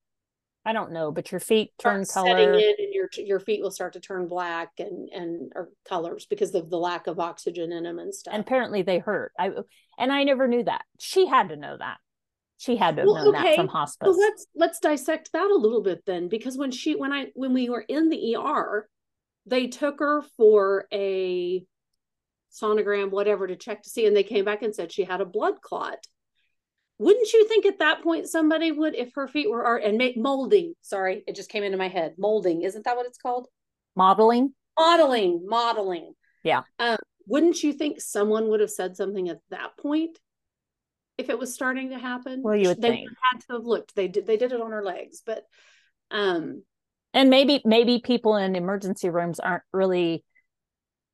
I 0.64 0.72
don't 0.72 0.92
know, 0.92 1.10
but 1.10 1.32
your 1.32 1.40
feet 1.40 1.72
turn 1.78 2.04
color. 2.04 2.28
Setting 2.28 2.54
in 2.54 2.74
and 2.78 2.92
your 2.92 3.08
your 3.16 3.40
feet 3.40 3.62
will 3.62 3.70
start 3.70 3.94
to 3.94 4.00
turn 4.00 4.28
black 4.28 4.70
and 4.78 5.08
and 5.08 5.52
or 5.54 5.70
colors 5.88 6.26
because 6.28 6.54
of 6.54 6.68
the 6.68 6.78
lack 6.78 7.06
of 7.06 7.18
oxygen 7.18 7.72
in 7.72 7.84
them 7.84 7.98
and 7.98 8.14
stuff. 8.14 8.34
And 8.34 8.42
apparently 8.42 8.82
they 8.82 8.98
hurt. 8.98 9.32
I 9.38 9.50
and 9.98 10.12
I 10.12 10.24
never 10.24 10.46
knew 10.46 10.62
that. 10.64 10.82
She 10.98 11.26
had 11.26 11.48
to 11.48 11.56
know 11.56 11.76
that. 11.78 11.96
She 12.58 12.76
had 12.76 12.96
to 12.96 13.02
have 13.02 13.08
well, 13.08 13.24
known 13.24 13.36
okay. 13.36 13.50
that 13.50 13.56
from 13.56 13.68
hospice. 13.68 14.06
Well, 14.06 14.18
let's 14.18 14.46
let's 14.54 14.80
dissect 14.80 15.32
that 15.32 15.50
a 15.50 15.54
little 15.54 15.82
bit 15.82 16.04
then, 16.04 16.28
because 16.28 16.58
when 16.58 16.70
she 16.70 16.94
when 16.94 17.10
I 17.10 17.28
when 17.34 17.54
we 17.54 17.70
were 17.70 17.84
in 17.88 18.10
the 18.10 18.36
ER, 18.36 18.86
they 19.46 19.66
took 19.66 19.98
her 20.00 20.22
for 20.36 20.86
a 20.92 21.64
sonogram, 22.52 23.10
whatever, 23.10 23.46
to 23.46 23.56
check 23.56 23.82
to 23.82 23.88
see, 23.88 24.04
and 24.04 24.14
they 24.14 24.24
came 24.24 24.44
back 24.44 24.60
and 24.60 24.74
said 24.74 24.92
she 24.92 25.04
had 25.04 25.22
a 25.22 25.26
blood 25.26 25.62
clot. 25.62 26.06
Wouldn't 27.00 27.32
you 27.32 27.48
think 27.48 27.64
at 27.64 27.78
that 27.78 28.02
point 28.02 28.28
somebody 28.28 28.70
would, 28.72 28.94
if 28.94 29.14
her 29.14 29.26
feet 29.26 29.50
were 29.50 29.64
art 29.64 29.84
and 29.84 29.96
make 29.96 30.18
molding? 30.18 30.74
Sorry, 30.82 31.24
it 31.26 31.34
just 31.34 31.48
came 31.48 31.64
into 31.64 31.78
my 31.78 31.88
head. 31.88 32.16
Molding, 32.18 32.60
isn't 32.60 32.84
that 32.84 32.94
what 32.94 33.06
it's 33.06 33.16
called? 33.16 33.48
Modeling. 33.96 34.52
Modeling, 34.78 35.46
modeling. 35.46 36.12
Yeah. 36.44 36.60
Um, 36.78 36.98
wouldn't 37.26 37.62
you 37.62 37.72
think 37.72 38.02
someone 38.02 38.48
would 38.48 38.60
have 38.60 38.70
said 38.70 38.98
something 38.98 39.30
at 39.30 39.40
that 39.48 39.78
point 39.78 40.18
if 41.16 41.30
it 41.30 41.38
was 41.38 41.54
starting 41.54 41.88
to 41.88 41.98
happen? 41.98 42.42
Well, 42.42 42.54
you 42.54 42.68
would 42.68 42.82
they 42.82 42.90
think. 42.90 43.10
had 43.32 43.40
to 43.46 43.54
have 43.54 43.64
looked. 43.64 43.96
They 43.96 44.08
did. 44.08 44.26
They 44.26 44.36
did 44.36 44.52
it 44.52 44.60
on 44.60 44.70
her 44.70 44.84
legs, 44.84 45.22
but 45.24 45.44
um, 46.10 46.64
and 47.14 47.30
maybe 47.30 47.62
maybe 47.64 48.02
people 48.04 48.36
in 48.36 48.56
emergency 48.56 49.08
rooms 49.08 49.40
aren't 49.40 49.62
really 49.72 50.22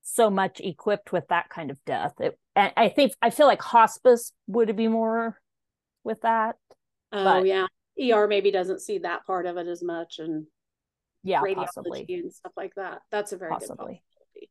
so 0.02 0.30
much 0.30 0.58
equipped 0.58 1.12
with 1.12 1.28
that 1.28 1.48
kind 1.48 1.70
of 1.70 1.84
death 1.84 2.14
it, 2.20 2.38
i 2.54 2.88
think 2.88 3.12
i 3.20 3.28
feel 3.28 3.46
like 3.46 3.60
hospice 3.60 4.32
would 4.46 4.76
be 4.76 4.86
more 4.86 5.36
with 6.06 6.20
that 6.22 6.56
oh 7.12 7.24
but, 7.24 7.46
yeah. 7.46 7.66
Er 8.12 8.26
maybe 8.28 8.50
doesn't 8.50 8.80
see 8.80 8.98
that 8.98 9.26
part 9.26 9.46
of 9.46 9.56
it 9.56 9.66
as 9.66 9.82
much 9.82 10.18
and 10.18 10.46
yeah 11.22 11.40
possibly. 11.54 12.06
and 12.08 12.32
stuff 12.32 12.52
like 12.56 12.74
that. 12.76 13.00
That's 13.10 13.32
a 13.32 13.36
very 13.36 13.50
possibly. 13.50 14.02
good 14.34 14.48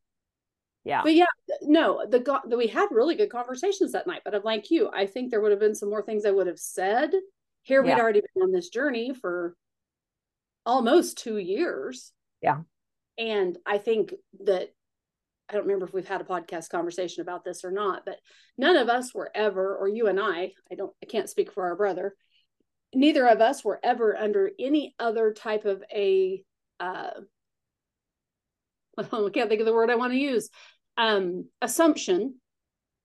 yeah. 0.84 1.02
But 1.02 1.14
yeah 1.14 1.26
no 1.62 2.06
the, 2.08 2.20
the 2.46 2.56
we 2.56 2.68
had 2.68 2.88
really 2.92 3.16
good 3.16 3.30
conversations 3.30 3.92
that 3.92 4.06
night 4.06 4.22
but 4.24 4.36
i'm 4.36 4.42
like 4.44 4.70
you 4.70 4.88
i 4.92 5.04
think 5.04 5.30
there 5.30 5.40
would 5.40 5.50
have 5.50 5.58
been 5.58 5.74
some 5.74 5.90
more 5.90 6.02
things 6.02 6.24
i 6.24 6.30
would 6.30 6.46
have 6.46 6.58
said. 6.58 7.10
Here 7.62 7.82
we'd 7.82 7.98
already 7.98 8.20
been 8.20 8.44
on 8.44 8.52
this 8.52 8.68
journey 8.68 9.12
for 9.12 9.56
almost 10.64 11.18
two 11.18 11.38
years. 11.38 12.12
Yeah. 12.40 12.60
And 13.18 13.58
I 13.66 13.78
think 13.78 14.14
that 14.44 14.72
I 15.48 15.54
don't 15.54 15.62
remember 15.62 15.86
if 15.86 15.92
we've 15.92 16.08
had 16.08 16.20
a 16.20 16.24
podcast 16.24 16.70
conversation 16.70 17.22
about 17.22 17.44
this 17.44 17.64
or 17.64 17.70
not, 17.70 18.04
but 18.04 18.18
none 18.58 18.76
of 18.76 18.88
us 18.88 19.14
were 19.14 19.30
ever, 19.34 19.76
or 19.76 19.88
you 19.88 20.08
and 20.08 20.18
I, 20.18 20.52
I 20.70 20.74
don't, 20.74 20.92
I 21.02 21.06
can't 21.06 21.30
speak 21.30 21.52
for 21.52 21.64
our 21.64 21.76
brother. 21.76 22.16
Neither 22.94 23.26
of 23.26 23.40
us 23.40 23.64
were 23.64 23.80
ever 23.82 24.16
under 24.16 24.50
any 24.58 24.94
other 24.98 25.32
type 25.32 25.64
of 25.64 25.82
a 25.92 26.42
uh 26.80 27.10
I 28.98 29.02
can't 29.32 29.48
think 29.48 29.60
of 29.60 29.66
the 29.66 29.74
word 29.74 29.90
I 29.90 29.96
want 29.96 30.12
to 30.12 30.18
use 30.18 30.48
um 30.96 31.46
assumption 31.60 32.36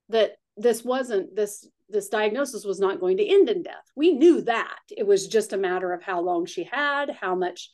that 0.10 0.34
this 0.58 0.84
wasn't 0.84 1.36
this 1.36 1.68
this 1.90 2.10
diagnosis 2.10 2.64
was 2.64 2.80
not 2.80 3.00
going 3.00 3.18
to 3.18 3.28
end 3.28 3.50
in 3.50 3.64
death. 3.64 3.84
We 3.96 4.14
knew 4.14 4.42
that. 4.44 4.80
It 4.96 5.06
was 5.06 5.28
just 5.28 5.52
a 5.52 5.58
matter 5.58 5.92
of 5.92 6.02
how 6.02 6.22
long 6.22 6.46
she 6.46 6.64
had, 6.64 7.10
how 7.10 7.36
much, 7.36 7.70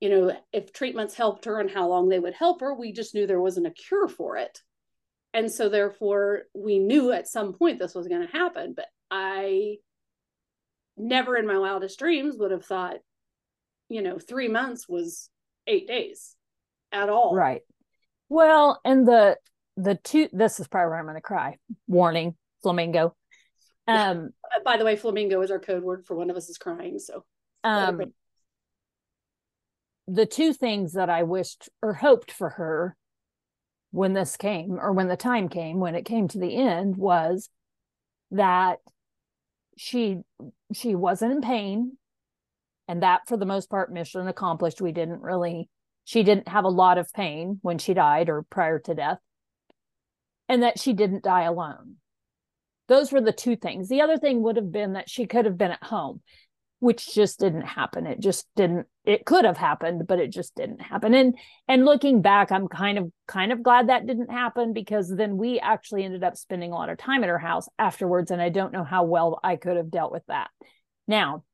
you 0.00 0.08
know, 0.08 0.36
if 0.52 0.72
treatments 0.72 1.14
helped 1.14 1.44
her 1.44 1.60
and 1.60 1.70
how 1.70 1.88
long 1.88 2.08
they 2.08 2.18
would 2.18 2.34
help 2.34 2.60
her. 2.60 2.74
We 2.74 2.92
just 2.92 3.14
knew 3.14 3.26
there 3.26 3.40
wasn't 3.40 3.66
a 3.66 3.70
cure 3.70 4.08
for 4.08 4.38
it. 4.38 4.60
And 5.32 5.50
so 5.50 5.68
therefore 5.68 6.42
we 6.54 6.78
knew 6.78 7.12
at 7.12 7.28
some 7.28 7.52
point 7.52 7.78
this 7.78 7.94
was 7.94 8.08
going 8.08 8.26
to 8.26 8.32
happen, 8.32 8.72
but 8.74 8.86
I 9.10 9.76
never 10.96 11.36
in 11.36 11.46
my 11.46 11.58
wildest 11.58 11.98
dreams 11.98 12.36
would 12.38 12.50
have 12.50 12.64
thought, 12.64 12.96
you 13.88 14.02
know, 14.02 14.18
3 14.18 14.48
months 14.48 14.88
was 14.88 15.28
8 15.66 15.86
days 15.86 16.34
at 16.90 17.08
all. 17.08 17.34
Right. 17.34 17.62
Well, 18.28 18.80
and 18.84 19.06
the 19.06 19.36
the 19.76 19.94
two 19.94 20.28
this 20.32 20.60
is 20.60 20.68
probably 20.68 20.90
where 20.90 20.98
I'm 20.98 21.04
going 21.04 21.16
to 21.16 21.20
cry. 21.20 21.58
Warning, 21.86 22.36
flamingo. 22.62 23.14
Um, 23.88 24.30
by 24.64 24.76
the 24.76 24.84
way, 24.84 24.94
flamingo 24.94 25.40
is 25.40 25.50
our 25.50 25.58
code 25.58 25.82
word 25.82 26.04
for 26.06 26.14
one 26.14 26.30
of 26.30 26.36
us 26.36 26.48
is 26.48 26.58
crying. 26.58 27.00
So, 27.00 27.24
um, 27.64 28.12
the 30.10 30.26
two 30.26 30.52
things 30.52 30.94
that 30.94 31.10
I 31.10 31.22
wished 31.22 31.68
or 31.82 31.94
hoped 31.94 32.32
for 32.32 32.50
her 32.50 32.96
when 33.92 34.12
this 34.12 34.36
came, 34.36 34.78
or 34.80 34.92
when 34.92 35.08
the 35.08 35.16
time 35.16 35.48
came, 35.48 35.80
when 35.80 35.94
it 35.94 36.04
came 36.04 36.28
to 36.28 36.38
the 36.38 36.56
end, 36.56 36.96
was 36.96 37.48
that 38.30 38.78
she 39.76 40.20
she 40.72 40.94
wasn't 40.94 41.32
in 41.32 41.40
pain, 41.40 41.96
and 42.88 43.02
that 43.02 43.22
for 43.26 43.36
the 43.36 43.46
most 43.46 43.70
part, 43.70 43.92
mission 43.92 44.26
accomplished. 44.28 44.80
We 44.80 44.92
didn't 44.92 45.22
really. 45.22 45.68
She 46.04 46.22
didn't 46.22 46.48
have 46.48 46.64
a 46.64 46.68
lot 46.68 46.98
of 46.98 47.12
pain 47.12 47.58
when 47.62 47.78
she 47.78 47.94
died 47.94 48.28
or 48.28 48.42
prior 48.42 48.78
to 48.80 48.94
death, 48.94 49.18
and 50.48 50.62
that 50.62 50.78
she 50.80 50.92
didn't 50.92 51.22
die 51.22 51.42
alone 51.42 51.96
those 52.90 53.12
were 53.12 53.20
the 53.20 53.32
two 53.32 53.54
things. 53.54 53.88
The 53.88 54.00
other 54.00 54.18
thing 54.18 54.42
would 54.42 54.56
have 54.56 54.72
been 54.72 54.94
that 54.94 55.08
she 55.08 55.24
could 55.24 55.44
have 55.44 55.56
been 55.56 55.70
at 55.70 55.84
home, 55.84 56.22
which 56.80 57.14
just 57.14 57.38
didn't 57.38 57.62
happen. 57.62 58.06
It 58.06 58.20
just 58.20 58.48
didn't 58.56 58.86
it 59.04 59.24
could 59.24 59.44
have 59.44 59.56
happened, 59.56 60.06
but 60.06 60.18
it 60.18 60.30
just 60.30 60.54
didn't 60.54 60.80
happen. 60.80 61.14
And 61.14 61.36
and 61.68 61.84
looking 61.84 62.22
back, 62.22 62.50
I'm 62.50 62.68
kind 62.68 62.98
of 62.98 63.12
kind 63.28 63.52
of 63.52 63.62
glad 63.62 63.88
that 63.88 64.06
didn't 64.06 64.30
happen 64.30 64.72
because 64.72 65.08
then 65.14 65.36
we 65.36 65.60
actually 65.60 66.04
ended 66.04 66.24
up 66.24 66.36
spending 66.36 66.72
a 66.72 66.74
lot 66.74 66.90
of 66.90 66.98
time 66.98 67.22
at 67.22 67.28
her 67.28 67.38
house 67.38 67.68
afterwards 67.78 68.30
and 68.30 68.42
I 68.42 68.48
don't 68.48 68.72
know 68.72 68.84
how 68.84 69.04
well 69.04 69.38
I 69.44 69.56
could 69.56 69.76
have 69.76 69.90
dealt 69.90 70.12
with 70.12 70.24
that. 70.26 70.48
Now, 71.06 71.44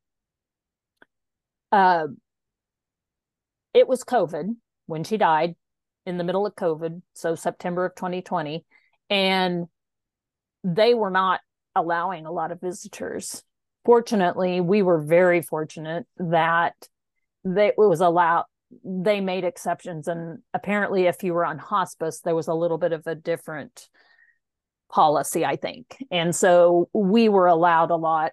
uh 1.72 2.06
it 3.74 3.86
was 3.86 4.04
COVID 4.04 4.56
when 4.86 5.04
she 5.04 5.18
died 5.18 5.54
in 6.06 6.18
the 6.18 6.24
middle 6.24 6.46
of 6.46 6.54
COVID, 6.54 7.02
so 7.14 7.34
September 7.34 7.84
of 7.84 7.94
2020. 7.96 8.64
And 9.10 9.66
they 10.64 10.94
were 10.94 11.10
not 11.10 11.40
allowing 11.74 12.26
a 12.26 12.32
lot 12.32 12.52
of 12.52 12.60
visitors. 12.60 13.42
Fortunately, 13.86 14.60
we 14.60 14.82
were 14.82 15.00
very 15.00 15.40
fortunate 15.40 16.06
that 16.18 16.74
they, 17.44 17.68
it 17.68 17.74
was 17.78 18.00
allowed 18.00 18.44
they 18.84 19.20
made 19.20 19.44
exceptions 19.44 20.08
and 20.08 20.40
apparently 20.52 21.06
if 21.06 21.22
you 21.22 21.32
were 21.32 21.44
on 21.44 21.56
hospice 21.56 22.20
there 22.20 22.34
was 22.34 22.48
a 22.48 22.54
little 22.54 22.78
bit 22.78 22.92
of 22.92 23.06
a 23.06 23.14
different 23.14 23.88
policy 24.90 25.44
i 25.44 25.54
think. 25.56 25.96
And 26.10 26.34
so 26.34 26.88
we 26.92 27.28
were 27.28 27.46
allowed 27.46 27.90
a 27.92 27.96
lot 27.96 28.32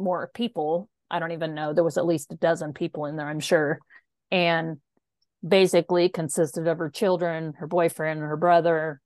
more 0.00 0.30
people. 0.34 0.88
I 1.10 1.20
don't 1.20 1.32
even 1.32 1.54
know 1.54 1.72
there 1.72 1.84
was 1.84 1.96
at 1.96 2.06
least 2.06 2.32
a 2.32 2.36
dozen 2.36 2.72
people 2.72 3.06
in 3.06 3.16
there 3.16 3.28
i'm 3.28 3.40
sure. 3.40 3.78
And 4.32 4.78
basically 5.46 6.08
consisted 6.08 6.66
of 6.66 6.78
her 6.78 6.90
children 6.90 7.54
her 7.58 7.66
boyfriend 7.66 8.20
her 8.20 8.36
brother 8.36 9.00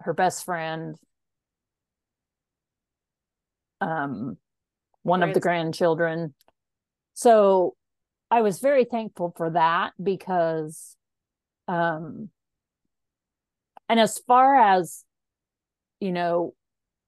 her 0.00 0.12
best 0.14 0.44
friend 0.44 0.96
um, 3.80 4.36
one 5.02 5.22
of 5.22 5.34
the 5.34 5.40
grandchildren. 5.40 6.34
So 7.14 7.74
I 8.30 8.42
was 8.42 8.60
very 8.60 8.84
thankful 8.84 9.34
for 9.36 9.50
that 9.50 9.92
because, 10.02 10.96
um, 11.68 12.30
and 13.88 14.00
as 14.00 14.18
far 14.18 14.58
as, 14.58 15.04
you 16.00 16.12
know, 16.12 16.54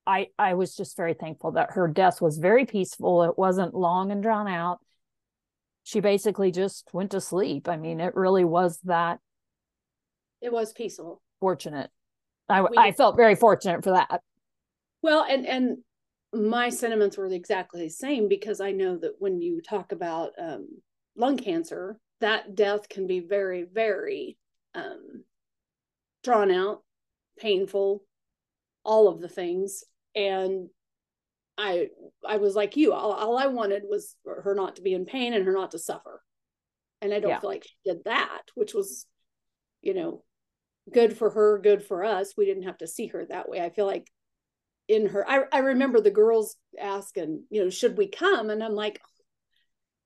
I 0.06 0.28
I 0.38 0.54
was 0.54 0.76
just 0.76 0.96
very 0.96 1.14
thankful 1.14 1.52
that 1.52 1.72
her 1.72 1.88
death 1.88 2.20
was 2.20 2.36
very 2.38 2.66
peaceful. 2.66 3.22
It 3.22 3.38
wasn't 3.38 3.74
long 3.74 4.10
and 4.10 4.22
drawn 4.22 4.48
out. 4.48 4.80
She 5.82 6.00
basically 6.00 6.50
just 6.50 6.88
went 6.92 7.12
to 7.12 7.20
sleep. 7.20 7.68
I 7.68 7.76
mean, 7.76 8.00
it 8.00 8.14
really 8.14 8.44
was 8.44 8.78
that. 8.84 9.18
It 10.42 10.52
was 10.52 10.72
peaceful. 10.72 11.22
Fortunate. 11.40 11.90
I 12.48 12.66
I 12.76 12.92
felt 12.92 13.16
very 13.16 13.34
fortunate 13.34 13.82
for 13.82 13.92
that. 13.92 14.20
Well, 15.00 15.24
and 15.28 15.46
and 15.46 15.78
my 16.34 16.68
sentiments 16.68 17.16
were 17.16 17.26
exactly 17.26 17.84
the 17.84 17.90
same 17.90 18.28
because 18.28 18.60
I 18.60 18.72
know 18.72 18.96
that 18.98 19.14
when 19.18 19.40
you 19.40 19.60
talk 19.60 19.92
about 19.92 20.32
um, 20.38 20.68
lung 21.16 21.36
cancer, 21.36 21.98
that 22.20 22.54
death 22.54 22.88
can 22.88 23.06
be 23.06 23.20
very, 23.20 23.64
very 23.64 24.36
um, 24.74 25.24
drawn 26.22 26.50
out, 26.50 26.82
painful, 27.38 28.02
all 28.84 29.08
of 29.08 29.20
the 29.20 29.28
things. 29.28 29.84
And 30.14 30.68
I, 31.56 31.88
I 32.26 32.38
was 32.38 32.56
like 32.56 32.76
you. 32.76 32.92
All, 32.92 33.12
all 33.12 33.38
I 33.38 33.46
wanted 33.46 33.82
was 33.88 34.16
for 34.24 34.42
her 34.42 34.54
not 34.54 34.76
to 34.76 34.82
be 34.82 34.94
in 34.94 35.04
pain 35.04 35.34
and 35.34 35.44
her 35.44 35.52
not 35.52 35.72
to 35.72 35.78
suffer. 35.78 36.22
And 37.00 37.12
I 37.12 37.20
don't 37.20 37.30
yeah. 37.30 37.40
feel 37.40 37.50
like 37.50 37.64
she 37.64 37.90
did 37.92 38.04
that, 38.04 38.42
which 38.54 38.74
was, 38.74 39.06
you 39.82 39.94
know, 39.94 40.24
good 40.92 41.16
for 41.16 41.30
her, 41.30 41.58
good 41.58 41.84
for 41.84 42.04
us. 42.04 42.34
We 42.36 42.46
didn't 42.46 42.64
have 42.64 42.78
to 42.78 42.88
see 42.88 43.08
her 43.08 43.24
that 43.26 43.48
way. 43.48 43.60
I 43.60 43.70
feel 43.70 43.86
like 43.86 44.10
in 44.88 45.06
her 45.06 45.28
I, 45.28 45.44
I 45.52 45.58
remember 45.58 46.00
the 46.00 46.10
girls 46.10 46.56
asking 46.80 47.44
you 47.50 47.64
know 47.64 47.70
should 47.70 47.96
we 47.96 48.08
come? 48.08 48.50
And 48.50 48.62
i'm 48.62 48.74
like 48.74 49.00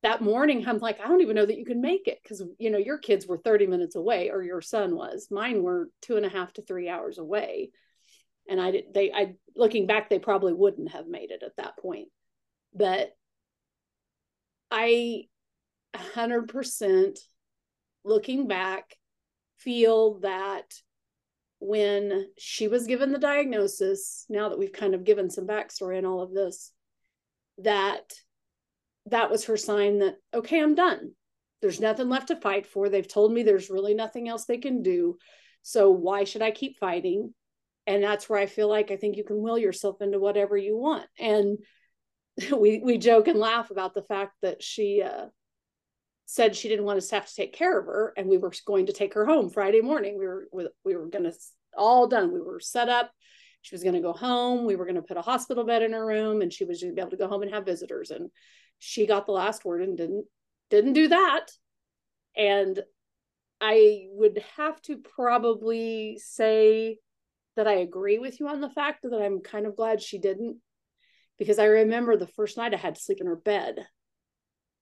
that 0.03 0.23
morning 0.23 0.67
i'm 0.67 0.79
like 0.79 1.01
i 1.01 1.09
don't 1.09 1.21
even 1.21 1.35
know 1.35 1.47
that 1.47 1.59
you 1.59 1.65
can 1.65 1.81
make 1.81 2.07
it 2.07 2.21
because 2.23 2.43
you 2.59 2.71
know 2.71 2.79
your 2.79 2.99
kids 2.99 3.27
were 3.27 3.39
30 3.39 3.67
minutes 3.67 3.97
away 3.97 4.31
or 4.31 4.43
your 4.43 4.61
son 4.61 4.95
was. 4.95 5.29
Mine 5.31 5.63
were 5.63 5.91
two 6.03 6.17
and 6.17 6.25
a 6.25 6.31
half 6.31 6.53
to 6.55 6.63
three 6.63 6.89
hours 6.89 7.19
away. 7.19 7.71
And 8.49 8.61
i 8.61 8.71
did 8.71 8.85
they 8.95 9.13
i 9.13 9.35
looking 9.57 9.87
back 9.87 10.09
they 10.09 10.19
probably 10.19 10.53
wouldn't 10.53 10.93
have 10.93 11.09
made 11.09 11.31
it 11.31 11.43
at 11.43 11.57
that 11.57 11.77
point. 11.79 12.09
But 12.75 13.11
i 14.71 15.25
100% 15.95 17.19
looking 18.05 18.47
back 18.47 18.95
feel 19.59 20.21
that 20.21 20.65
when 21.61 22.29
she 22.39 22.69
was 22.69 22.87
given 22.87 23.13
the 23.13 23.19
diagnosis, 23.19 24.25
now 24.29 24.49
that 24.49 24.59
we've 24.59 24.73
kind 24.73 24.95
of 24.95 25.05
given 25.05 25.31
some 25.31 25.47
backstory 25.47 25.99
on 25.99 26.05
all 26.05 26.23
of 26.23 26.33
this, 26.33 26.73
that 27.59 28.13
that 29.07 29.31
was 29.31 29.47
her 29.47 29.57
sign 29.57 29.99
that, 29.99 30.17
okay, 30.33 30.63
I'm 30.63 30.75
done. 30.75 31.13
There's 31.61 31.81
nothing 31.81 32.09
left 32.09 32.29
to 32.29 32.37
fight 32.37 32.67
for. 32.67 32.89
They've 32.89 33.07
told 33.07 33.33
me 33.33 33.43
there's 33.43 33.71
really 33.71 33.95
nothing 33.95 34.29
else 34.29 34.45
they 34.45 34.59
can 34.59 34.83
do. 34.83 35.17
So 35.63 35.91
why 35.91 36.25
should 36.25 36.43
I 36.43 36.51
keep 36.51 36.79
fighting? 36.79 37.35
And 37.87 38.03
that's 38.03 38.29
where 38.29 38.39
I 38.39 38.47
feel 38.47 38.69
like 38.69 38.91
I 38.91 38.97
think 38.97 39.17
you 39.17 39.25
can 39.25 39.43
will 39.43 39.59
yourself 39.59 40.01
into 40.01 40.21
whatever 40.21 40.57
you 40.57 40.77
want. 40.77 41.07
And 41.19 41.59
we 42.57 42.81
we 42.85 42.99
joke 42.99 43.27
and 43.29 43.39
laugh 43.39 43.71
about 43.71 43.95
the 43.95 44.03
fact 44.03 44.35
that 44.43 44.63
she 44.63 45.03
uh, 45.03 45.27
said 46.31 46.55
she 46.55 46.69
didn't 46.69 46.85
want 46.85 46.99
us 46.99 47.09
to 47.09 47.15
have 47.15 47.27
to 47.27 47.35
take 47.35 47.55
care 47.55 47.79
of 47.79 47.87
her 47.87 48.13
and 48.19 48.29
we 48.29 48.37
were 48.37 48.53
going 48.67 48.85
to 48.85 48.93
take 48.93 49.15
her 49.15 49.25
home 49.25 49.49
friday 49.49 49.81
morning. 49.81 50.19
We 50.19 50.27
were 50.27 50.47
we 50.85 50.95
were 50.95 51.07
going 51.07 51.25
to 51.25 51.33
all 51.75 52.07
done. 52.07 52.33
We 52.33 52.43
were 52.43 52.61
set 52.61 52.91
up. 52.91 53.11
She 53.63 53.75
was 53.75 53.83
going 53.83 53.95
to 53.95 54.03
go 54.03 54.13
home. 54.13 54.67
We 54.67 54.77
were 54.77 54.85
going 54.85 54.97
to 54.97 55.03
put 55.03 55.17
a 55.17 55.23
hospital 55.23 55.65
bed 55.65 55.83
in 55.83 55.95
her 55.95 56.05
room 56.05 56.43
and 56.43 56.53
she 56.53 56.67
was 56.67 56.83
going 56.83 56.93
to 56.93 56.95
be 56.95 57.01
able 57.01 57.13
to 57.13 57.17
go 57.17 57.29
home 57.29 57.43
and 57.43 57.53
have 57.55 57.65
visitors. 57.65 58.11
And 58.11 58.31
she 58.79 59.07
got 59.07 59.25
the 59.25 59.33
last 59.33 59.65
word 59.65 59.81
and 59.81 59.97
didn't 59.97 60.27
didn't 60.69 60.93
do 60.93 61.09
that. 61.09 61.47
And 62.37 62.79
i 63.61 64.07
would 64.13 64.43
have 64.57 64.81
to 64.83 64.99
probably 64.99 66.19
say 66.23 66.99
that 67.57 67.67
i 67.67 67.73
agree 67.73 68.19
with 68.19 68.39
you 68.39 68.49
on 68.49 68.61
the 68.61 68.71
fact 68.71 69.03
that 69.03 69.21
i'm 69.21 69.41
kind 69.41 69.67
of 69.67 69.77
glad 69.77 70.01
she 70.01 70.19
didn't 70.19 70.59
because 71.39 71.59
i 71.59 71.65
remember 71.65 72.17
the 72.17 72.27
first 72.27 72.57
night 72.57 72.75
i 72.75 72.77
had 72.77 72.95
to 72.95 73.01
sleep 73.01 73.21
in 73.21 73.27
her 73.27 73.37
bed 73.37 73.87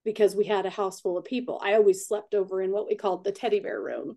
because 0.06 0.36
we 0.36 0.44
had 0.44 0.64
a 0.64 0.70
house 0.70 1.00
full 1.00 1.18
of 1.18 1.24
people. 1.24 1.60
I 1.62 1.74
always 1.74 2.06
slept 2.06 2.32
over 2.32 2.62
in 2.62 2.70
what 2.70 2.86
we 2.86 2.94
called 2.94 3.24
the 3.24 3.32
teddy 3.32 3.58
bear 3.58 3.82
room. 3.82 4.16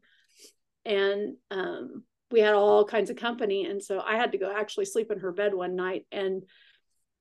And 0.85 1.35
um, 1.49 2.03
we 2.31 2.39
had 2.39 2.53
all 2.53 2.85
kinds 2.85 3.09
of 3.09 3.17
company. 3.17 3.65
And 3.65 3.83
so 3.83 3.99
I 3.99 4.15
had 4.15 4.31
to 4.31 4.37
go 4.37 4.53
actually 4.55 4.85
sleep 4.85 5.11
in 5.11 5.19
her 5.19 5.31
bed 5.31 5.53
one 5.53 5.75
night. 5.75 6.05
And 6.11 6.43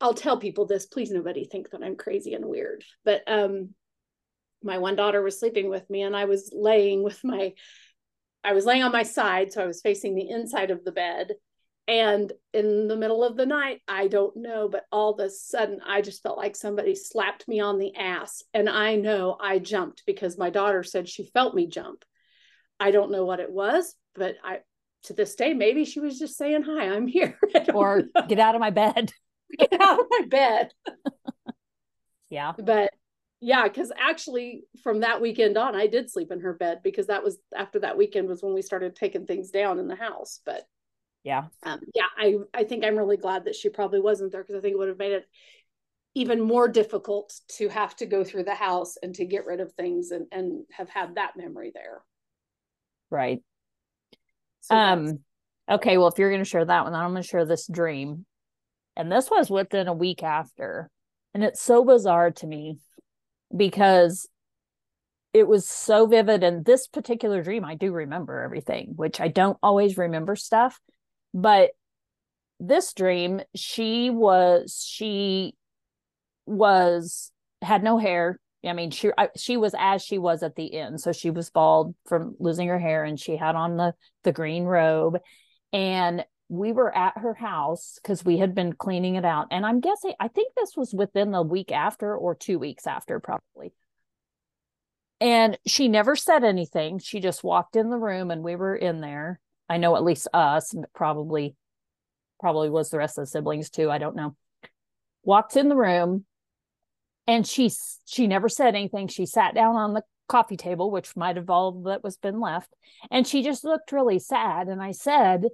I'll 0.02 0.14
tell 0.14 0.38
people 0.38 0.66
this, 0.66 0.84
please 0.84 1.10
nobody 1.10 1.46
think 1.46 1.70
that 1.70 1.82
I'm 1.82 1.96
crazy 1.96 2.34
and 2.34 2.44
weird. 2.44 2.84
But 3.06 3.22
um, 3.26 3.70
my 4.62 4.76
one 4.76 4.96
daughter 4.96 5.22
was 5.22 5.40
sleeping 5.40 5.70
with 5.70 5.88
me 5.88 6.02
and 6.02 6.14
I 6.14 6.26
was 6.26 6.50
laying 6.52 7.02
with 7.02 7.24
my, 7.24 7.54
I 8.44 8.52
was 8.52 8.66
laying 8.66 8.82
on 8.82 8.92
my 8.92 9.02
side. 9.02 9.50
So 9.50 9.64
I 9.64 9.66
was 9.66 9.80
facing 9.80 10.14
the 10.14 10.28
inside 10.28 10.70
of 10.70 10.84
the 10.84 10.92
bed 10.92 11.32
And 11.88 12.30
in 12.52 12.86
the 12.86 12.96
middle 12.98 13.24
of 13.24 13.38
the 13.38 13.46
night, 13.46 13.80
I 13.88 14.08
don't 14.08 14.36
know, 14.36 14.68
but 14.68 14.84
all 14.92 15.14
of 15.14 15.20
a 15.20 15.30
sudden, 15.30 15.80
I 15.86 16.02
just 16.02 16.22
felt 16.22 16.36
like 16.36 16.54
somebody 16.54 16.94
slapped 16.94 17.48
me 17.48 17.60
on 17.60 17.78
the 17.78 17.96
ass. 17.96 18.42
And 18.52 18.68
I 18.68 18.96
know 18.96 19.38
I 19.40 19.58
jumped 19.58 20.02
because 20.06 20.36
my 20.36 20.50
daughter 20.50 20.82
said 20.82 21.08
she 21.08 21.30
felt 21.32 21.54
me 21.54 21.66
jump. 21.66 22.04
I 22.78 22.90
don't 22.90 23.10
know 23.10 23.24
what 23.24 23.40
it 23.40 23.50
was, 23.50 23.94
but 24.14 24.36
I, 24.44 24.58
to 25.04 25.14
this 25.14 25.34
day, 25.34 25.54
maybe 25.54 25.86
she 25.86 25.98
was 25.98 26.18
just 26.18 26.36
saying, 26.36 26.62
Hi, 26.64 26.90
I'm 26.90 27.06
here. 27.06 27.38
Or 27.74 28.02
know. 28.14 28.26
get 28.28 28.38
out 28.38 28.54
of 28.54 28.60
my 28.60 28.70
bed. 28.70 29.10
Get 29.58 29.80
out 29.80 29.98
of 29.98 30.06
my 30.10 30.26
bed. 30.28 30.72
yeah. 32.28 32.52
But 32.58 32.92
yeah, 33.40 33.62
because 33.62 33.90
actually 33.98 34.64
from 34.82 35.00
that 35.00 35.22
weekend 35.22 35.56
on, 35.56 35.74
I 35.74 35.86
did 35.86 36.10
sleep 36.10 36.30
in 36.30 36.40
her 36.40 36.52
bed 36.52 36.80
because 36.84 37.06
that 37.06 37.24
was 37.24 37.38
after 37.56 37.78
that 37.78 37.96
weekend 37.96 38.28
was 38.28 38.42
when 38.42 38.52
we 38.52 38.60
started 38.60 38.94
taking 38.94 39.24
things 39.24 39.50
down 39.50 39.78
in 39.78 39.88
the 39.88 39.96
house. 39.96 40.40
But 40.44 40.64
yeah. 41.24 41.44
Um, 41.62 41.80
yeah 41.94 42.06
i 42.16 42.36
i 42.54 42.64
think 42.64 42.84
i'm 42.84 42.96
really 42.96 43.16
glad 43.16 43.44
that 43.44 43.54
she 43.54 43.68
probably 43.68 44.00
wasn't 44.00 44.32
there 44.32 44.42
because 44.42 44.56
i 44.56 44.60
think 44.60 44.74
it 44.74 44.78
would 44.78 44.88
have 44.88 44.98
made 44.98 45.12
it 45.12 45.24
even 46.18 46.40
more 46.40 46.66
difficult 46.68 47.32
to 47.46 47.68
have 47.68 47.94
to 47.94 48.06
go 48.06 48.24
through 48.24 48.42
the 48.42 48.54
house 48.54 48.96
and 49.02 49.14
to 49.14 49.24
get 49.24 49.46
rid 49.46 49.60
of 49.60 49.72
things 49.74 50.10
and 50.10 50.26
and 50.32 50.64
have 50.72 50.88
had 50.88 51.14
that 51.14 51.36
memory 51.36 51.70
there. 51.72 52.02
Right. 53.10 53.40
So 54.60 54.74
um 54.74 55.20
okay 55.70 55.96
well 55.96 56.08
if 56.08 56.18
you're 56.18 56.30
going 56.30 56.42
to 56.42 56.48
share 56.48 56.64
that 56.64 56.84
one 56.84 56.94
i'm 56.94 57.12
going 57.12 57.22
to 57.22 57.28
share 57.28 57.44
this 57.44 57.68
dream. 57.68 58.26
And 58.96 59.12
this 59.12 59.30
was 59.30 59.48
within 59.48 59.86
a 59.86 59.92
week 59.92 60.24
after. 60.24 60.90
And 61.32 61.44
it's 61.44 61.62
so 61.62 61.84
bizarre 61.84 62.32
to 62.32 62.46
me 62.48 62.78
because 63.56 64.28
it 65.32 65.46
was 65.46 65.68
so 65.68 66.06
vivid. 66.06 66.42
And 66.42 66.64
this 66.64 66.88
particular 66.88 67.42
dream 67.42 67.64
i 67.64 67.76
do 67.76 67.92
remember 67.92 68.42
everything 68.42 68.94
which 68.96 69.20
i 69.20 69.28
don't 69.28 69.58
always 69.62 69.96
remember 69.96 70.34
stuff 70.34 70.80
but 71.34 71.70
this 72.60 72.92
dream, 72.92 73.40
she 73.54 74.10
was 74.10 74.84
she 74.88 75.54
was 76.46 77.30
had 77.62 77.82
no 77.82 77.98
hair. 77.98 78.38
I 78.64 78.72
mean, 78.72 78.90
she 78.90 79.10
she 79.36 79.56
was 79.56 79.74
as 79.78 80.02
she 80.02 80.18
was 80.18 80.42
at 80.42 80.56
the 80.56 80.74
end. 80.74 81.00
So 81.00 81.12
she 81.12 81.30
was 81.30 81.50
bald 81.50 81.94
from 82.06 82.34
losing 82.38 82.68
her 82.68 82.78
hair, 82.78 83.04
and 83.04 83.18
she 83.18 83.36
had 83.36 83.54
on 83.54 83.76
the 83.76 83.94
the 84.24 84.32
green 84.32 84.64
robe. 84.64 85.18
And 85.72 86.24
we 86.48 86.72
were 86.72 86.94
at 86.96 87.18
her 87.18 87.34
house 87.34 87.98
because 88.02 88.24
we 88.24 88.38
had 88.38 88.54
been 88.54 88.72
cleaning 88.72 89.16
it 89.16 89.24
out. 89.24 89.48
And 89.50 89.66
I'm 89.66 89.80
guessing 89.80 90.14
I 90.18 90.28
think 90.28 90.54
this 90.54 90.76
was 90.76 90.94
within 90.94 91.30
the 91.30 91.42
week 91.42 91.70
after 91.70 92.16
or 92.16 92.34
two 92.34 92.58
weeks 92.58 92.86
after, 92.86 93.20
probably. 93.20 93.72
And 95.20 95.58
she 95.66 95.88
never 95.88 96.16
said 96.16 96.44
anything. 96.44 96.98
She 97.00 97.20
just 97.20 97.44
walked 97.44 97.76
in 97.76 97.90
the 97.90 97.98
room, 97.98 98.30
and 98.30 98.42
we 98.42 98.56
were 98.56 98.76
in 98.76 99.00
there. 99.00 99.40
I 99.68 99.76
know 99.76 99.96
at 99.96 100.04
least 100.04 100.28
us, 100.32 100.74
probably, 100.94 101.54
probably 102.40 102.70
was 102.70 102.90
the 102.90 102.98
rest 102.98 103.18
of 103.18 103.22
the 103.22 103.26
siblings 103.26 103.70
too. 103.70 103.90
I 103.90 103.98
don't 103.98 104.16
know. 104.16 104.36
Walked 105.24 105.56
in 105.56 105.68
the 105.68 105.76
room 105.76 106.24
and 107.26 107.46
she 107.46 107.70
she 108.06 108.26
never 108.26 108.48
said 108.48 108.74
anything. 108.74 109.08
She 109.08 109.26
sat 109.26 109.54
down 109.54 109.76
on 109.76 109.92
the 109.92 110.02
coffee 110.28 110.56
table, 110.56 110.90
which 110.90 111.16
might 111.16 111.36
have 111.36 111.50
all 111.50 111.82
that 111.82 112.02
was 112.02 112.16
been 112.16 112.40
left, 112.40 112.74
and 113.10 113.26
she 113.26 113.42
just 113.42 113.64
looked 113.64 113.92
really 113.92 114.18
sad. 114.18 114.68
And 114.68 114.82
I 114.82 114.92
said, 114.92 115.44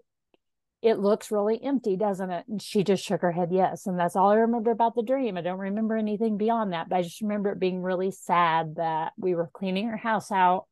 It 0.83 0.99
looks 0.99 1.33
really 1.33 1.63
empty, 1.63 1.97
doesn't 1.97 2.31
it? 2.31 2.47
And 2.49 2.63
she 2.63 2.85
just 2.85 3.05
shook 3.05 3.23
her 3.23 3.33
head, 3.33 3.49
yes. 3.51 3.87
And 3.87 3.99
that's 3.99 4.17
all 4.17 4.31
I 4.31 4.37
remember 4.37 4.71
about 4.71 4.95
the 4.95 5.03
dream. 5.03 5.37
I 5.37 5.41
don't 5.41 5.59
remember 5.59 5.97
anything 5.97 6.37
beyond 6.37 6.73
that, 6.73 6.89
but 6.89 6.97
I 6.97 7.03
just 7.03 7.21
remember 7.23 7.51
it 7.51 7.59
being 7.59 7.83
really 7.83 8.13
sad 8.13 8.77
that 8.77 9.13
we 9.19 9.35
were 9.35 9.51
cleaning 9.53 9.89
her 9.89 9.97
house 9.97 10.31
out 10.31 10.67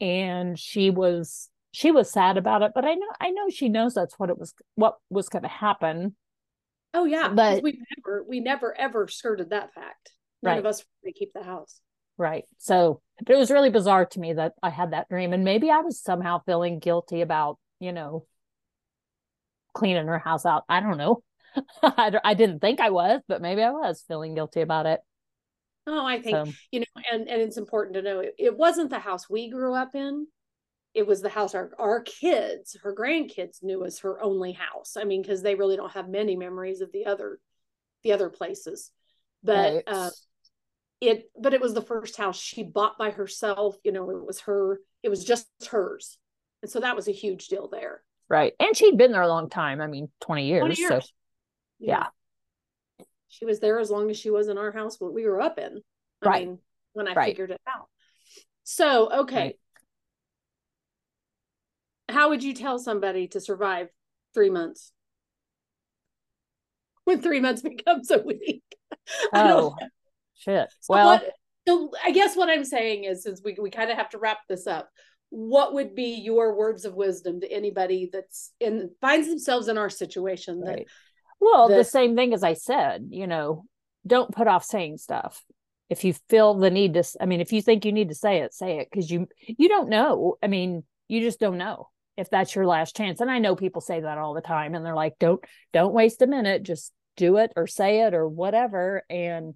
and 0.00 0.58
she 0.58 0.90
was 0.90 1.48
she 1.76 1.90
was 1.90 2.10
sad 2.10 2.38
about 2.38 2.62
it, 2.62 2.72
but 2.74 2.86
I 2.86 2.94
know 2.94 3.06
I 3.20 3.28
know 3.28 3.50
she 3.50 3.68
knows 3.68 3.92
that's 3.92 4.18
what 4.18 4.30
it 4.30 4.38
was 4.38 4.54
what 4.76 4.96
was 5.10 5.28
going 5.28 5.42
to 5.42 5.48
happen. 5.48 6.16
Oh 6.94 7.04
yeah, 7.04 7.28
but 7.28 7.62
we 7.62 7.78
never 7.98 8.24
we 8.26 8.40
never 8.40 8.74
ever 8.80 9.08
skirted 9.08 9.50
that 9.50 9.74
fact. 9.74 10.12
None 10.42 10.52
right. 10.52 10.58
of 10.58 10.64
us 10.64 10.82
to 11.04 11.12
keep 11.12 11.34
the 11.34 11.42
house. 11.42 11.78
Right. 12.16 12.44
So, 12.56 13.02
but 13.22 13.34
it 13.34 13.38
was 13.38 13.50
really 13.50 13.68
bizarre 13.68 14.06
to 14.06 14.20
me 14.20 14.32
that 14.32 14.54
I 14.62 14.70
had 14.70 14.92
that 14.92 15.10
dream, 15.10 15.34
and 15.34 15.44
maybe 15.44 15.70
I 15.70 15.80
was 15.80 16.00
somehow 16.00 16.40
feeling 16.46 16.78
guilty 16.78 17.20
about 17.20 17.58
you 17.78 17.92
know 17.92 18.24
cleaning 19.74 20.06
her 20.06 20.18
house 20.18 20.46
out. 20.46 20.64
I 20.70 20.80
don't 20.80 20.96
know. 20.96 21.22
I, 21.82 22.18
I 22.24 22.32
didn't 22.32 22.60
think 22.60 22.80
I 22.80 22.88
was, 22.88 23.20
but 23.28 23.42
maybe 23.42 23.62
I 23.62 23.70
was 23.70 24.02
feeling 24.08 24.34
guilty 24.34 24.62
about 24.62 24.86
it. 24.86 25.00
Oh, 25.86 26.06
I 26.06 26.22
think 26.22 26.46
so. 26.46 26.52
you 26.72 26.80
know, 26.80 27.02
and 27.12 27.28
and 27.28 27.42
it's 27.42 27.58
important 27.58 27.96
to 27.96 28.02
know 28.02 28.20
it, 28.20 28.34
it 28.38 28.56
wasn't 28.56 28.88
the 28.88 28.98
house 28.98 29.28
we 29.28 29.50
grew 29.50 29.74
up 29.74 29.94
in 29.94 30.26
it 30.96 31.06
was 31.06 31.20
the 31.20 31.28
house 31.28 31.54
our, 31.54 31.70
our 31.78 32.00
kids 32.00 32.76
her 32.82 32.94
grandkids 32.94 33.62
knew 33.62 33.84
as 33.84 34.00
her 34.00 34.20
only 34.22 34.52
house 34.52 34.96
i 34.98 35.04
mean 35.04 35.22
because 35.22 35.42
they 35.42 35.54
really 35.54 35.76
don't 35.76 35.92
have 35.92 36.08
many 36.08 36.34
memories 36.34 36.80
of 36.80 36.90
the 36.90 37.04
other 37.06 37.38
the 38.02 38.12
other 38.12 38.30
places 38.30 38.90
but 39.44 39.74
right. 39.74 39.84
uh, 39.86 40.10
it 41.00 41.30
but 41.38 41.52
it 41.52 41.60
was 41.60 41.74
the 41.74 41.82
first 41.82 42.16
house 42.16 42.40
she 42.40 42.62
bought 42.62 42.96
by 42.98 43.10
herself 43.10 43.76
you 43.84 43.92
know 43.92 44.10
it 44.10 44.26
was 44.26 44.40
her 44.40 44.80
it 45.02 45.10
was 45.10 45.22
just 45.22 45.46
hers 45.70 46.18
and 46.62 46.70
so 46.70 46.80
that 46.80 46.96
was 46.96 47.06
a 47.06 47.12
huge 47.12 47.48
deal 47.48 47.68
there 47.68 48.02
right 48.28 48.54
and 48.58 48.74
she'd 48.74 48.96
been 48.96 49.12
there 49.12 49.22
a 49.22 49.28
long 49.28 49.50
time 49.50 49.82
i 49.82 49.86
mean 49.86 50.08
20 50.22 50.46
years, 50.46 50.60
20 50.60 50.80
years. 50.80 50.88
so 50.88 51.00
yeah. 51.78 52.06
yeah. 52.98 53.04
she 53.28 53.44
was 53.44 53.60
there 53.60 53.78
as 53.78 53.90
long 53.90 54.08
as 54.10 54.16
she 54.16 54.30
was 54.30 54.48
in 54.48 54.56
our 54.56 54.72
house 54.72 54.96
when 54.98 55.12
we 55.12 55.26
were 55.26 55.42
up 55.42 55.58
in 55.58 55.82
I 56.22 56.26
right 56.26 56.46
mean, 56.46 56.58
when 56.94 57.06
i 57.06 57.12
right. 57.12 57.26
figured 57.26 57.50
it 57.50 57.60
out 57.68 57.88
so 58.64 59.20
okay 59.20 59.36
right 59.36 59.56
how 62.16 62.30
would 62.30 62.42
you 62.42 62.54
tell 62.54 62.78
somebody 62.78 63.28
to 63.28 63.40
survive 63.40 63.88
three 64.32 64.48
months 64.48 64.90
when 67.04 67.20
three 67.20 67.40
months 67.40 67.60
becomes 67.76 68.10
a 68.10 68.18
week? 68.18 68.62
Oh, 69.32 69.76
shit. 70.34 70.68
So 70.80 70.94
well, 70.94 71.06
what, 71.06 71.32
so 71.68 71.92
I 72.02 72.10
guess 72.10 72.34
what 72.34 72.48
I'm 72.48 72.64
saying 72.64 73.04
is, 73.04 73.22
since 73.22 73.40
we, 73.44 73.56
we 73.60 73.70
kind 73.70 73.90
of 73.90 73.96
have 73.96 74.08
to 74.10 74.18
wrap 74.18 74.38
this 74.48 74.66
up, 74.66 74.88
what 75.28 75.74
would 75.74 75.94
be 75.94 76.14
your 76.14 76.56
words 76.56 76.84
of 76.84 76.94
wisdom 76.94 77.40
to 77.40 77.52
anybody 77.52 78.10
that's 78.12 78.52
in 78.58 78.90
finds 79.00 79.28
themselves 79.28 79.68
in 79.68 79.78
our 79.78 79.90
situation? 79.90 80.60
That, 80.60 80.70
right. 80.70 80.86
Well, 81.40 81.68
that, 81.68 81.76
the 81.76 81.84
same 81.84 82.16
thing 82.16 82.32
as 82.32 82.42
I 82.42 82.54
said, 82.54 83.08
you 83.10 83.26
know, 83.26 83.64
don't 84.06 84.34
put 84.34 84.48
off 84.48 84.64
saying 84.64 84.98
stuff. 84.98 85.44
If 85.88 86.02
you 86.02 86.14
feel 86.28 86.54
the 86.54 86.70
need 86.70 86.94
to, 86.94 87.04
I 87.20 87.26
mean, 87.26 87.40
if 87.40 87.52
you 87.52 87.62
think 87.62 87.84
you 87.84 87.92
need 87.92 88.08
to 88.08 88.14
say 88.14 88.38
it, 88.38 88.54
say 88.54 88.78
it 88.78 88.88
because 88.90 89.10
you 89.10 89.28
you 89.46 89.68
don't 89.68 89.88
know. 89.88 90.36
I 90.42 90.48
mean, 90.48 90.82
you 91.06 91.20
just 91.20 91.38
don't 91.38 91.58
know 91.58 91.88
if 92.16 92.30
that's 92.30 92.54
your 92.54 92.66
last 92.66 92.96
chance. 92.96 93.20
And 93.20 93.30
i 93.30 93.38
know 93.38 93.56
people 93.56 93.80
say 93.80 94.00
that 94.00 94.18
all 94.18 94.34
the 94.34 94.40
time 94.40 94.74
and 94.74 94.84
they're 94.84 94.94
like 94.94 95.18
don't 95.18 95.42
don't 95.72 95.94
waste 95.94 96.22
a 96.22 96.26
minute. 96.26 96.62
Just 96.62 96.92
do 97.16 97.36
it 97.38 97.52
or 97.56 97.66
say 97.66 98.02
it 98.02 98.14
or 98.14 98.28
whatever. 98.28 99.02
And 99.08 99.54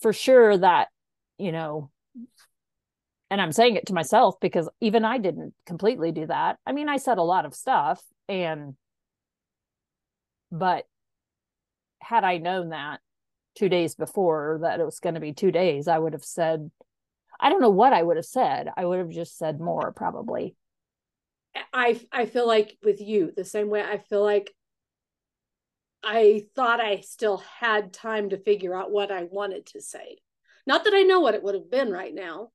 for 0.00 0.12
sure 0.12 0.56
that 0.56 0.88
you 1.38 1.52
know 1.52 1.90
and 3.30 3.40
i'm 3.40 3.52
saying 3.52 3.76
it 3.76 3.86
to 3.86 3.94
myself 3.94 4.36
because 4.40 4.68
even 4.80 5.04
i 5.04 5.18
didn't 5.18 5.54
completely 5.66 6.12
do 6.12 6.26
that. 6.26 6.58
I 6.66 6.72
mean 6.72 6.88
i 6.88 6.96
said 6.96 7.18
a 7.18 7.22
lot 7.22 7.46
of 7.46 7.54
stuff 7.54 8.02
and 8.28 8.74
but 10.50 10.84
had 12.00 12.24
i 12.24 12.38
known 12.38 12.70
that 12.70 13.00
two 13.56 13.68
days 13.68 13.94
before 13.94 14.60
that 14.62 14.80
it 14.80 14.84
was 14.84 15.00
going 15.00 15.14
to 15.14 15.20
be 15.20 15.32
two 15.32 15.50
days 15.50 15.88
i 15.88 15.98
would 15.98 16.12
have 16.12 16.24
said 16.24 16.70
i 17.40 17.50
don't 17.50 17.60
know 17.60 17.70
what 17.70 17.92
i 17.92 18.02
would 18.02 18.16
have 18.16 18.24
said. 18.24 18.68
I 18.76 18.84
would 18.84 18.98
have 18.98 19.10
just 19.10 19.36
said 19.36 19.60
more 19.60 19.92
probably 19.92 20.54
I 21.72 22.00
I 22.12 22.26
feel 22.26 22.46
like 22.46 22.76
with 22.82 23.00
you 23.00 23.32
the 23.36 23.44
same 23.44 23.68
way 23.68 23.82
I 23.82 23.98
feel 23.98 24.22
like 24.22 24.52
I 26.02 26.46
thought 26.54 26.80
I 26.80 27.00
still 27.00 27.38
had 27.38 27.92
time 27.92 28.30
to 28.30 28.38
figure 28.38 28.74
out 28.74 28.90
what 28.90 29.10
I 29.10 29.24
wanted 29.24 29.66
to 29.66 29.80
say. 29.80 30.18
Not 30.66 30.84
that 30.84 30.94
I 30.94 31.02
know 31.02 31.20
what 31.20 31.34
it 31.34 31.42
would 31.42 31.54
have 31.54 31.70
been 31.70 31.90
right 31.90 32.14
now. 32.14 32.50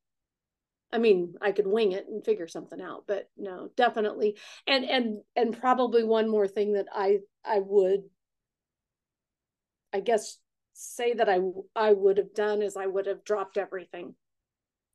I 0.92 1.00
mean, 1.00 1.34
I 1.42 1.52
could 1.52 1.68
wing 1.68 1.92
it 1.92 2.06
and 2.08 2.24
figure 2.24 2.48
something 2.48 2.80
out, 2.80 3.06
but 3.08 3.28
no, 3.36 3.70
definitely. 3.76 4.38
And 4.68 4.86
and 4.86 5.22
and 5.36 5.60
probably 5.60 6.04
one 6.04 6.30
more 6.30 6.48
thing 6.48 6.74
that 6.74 6.88
I 6.94 7.20
I 7.44 7.60
would 7.60 8.04
I 9.92 10.00
guess 10.00 10.38
say 10.74 11.14
that 11.14 11.28
I 11.28 11.40
I 11.76 11.94
would 11.94 12.18
have 12.18 12.34
done 12.34 12.62
is 12.62 12.78
I 12.78 12.86
would 12.86 13.08
have 13.08 13.24
dropped 13.24 13.58
everything. 13.58 14.16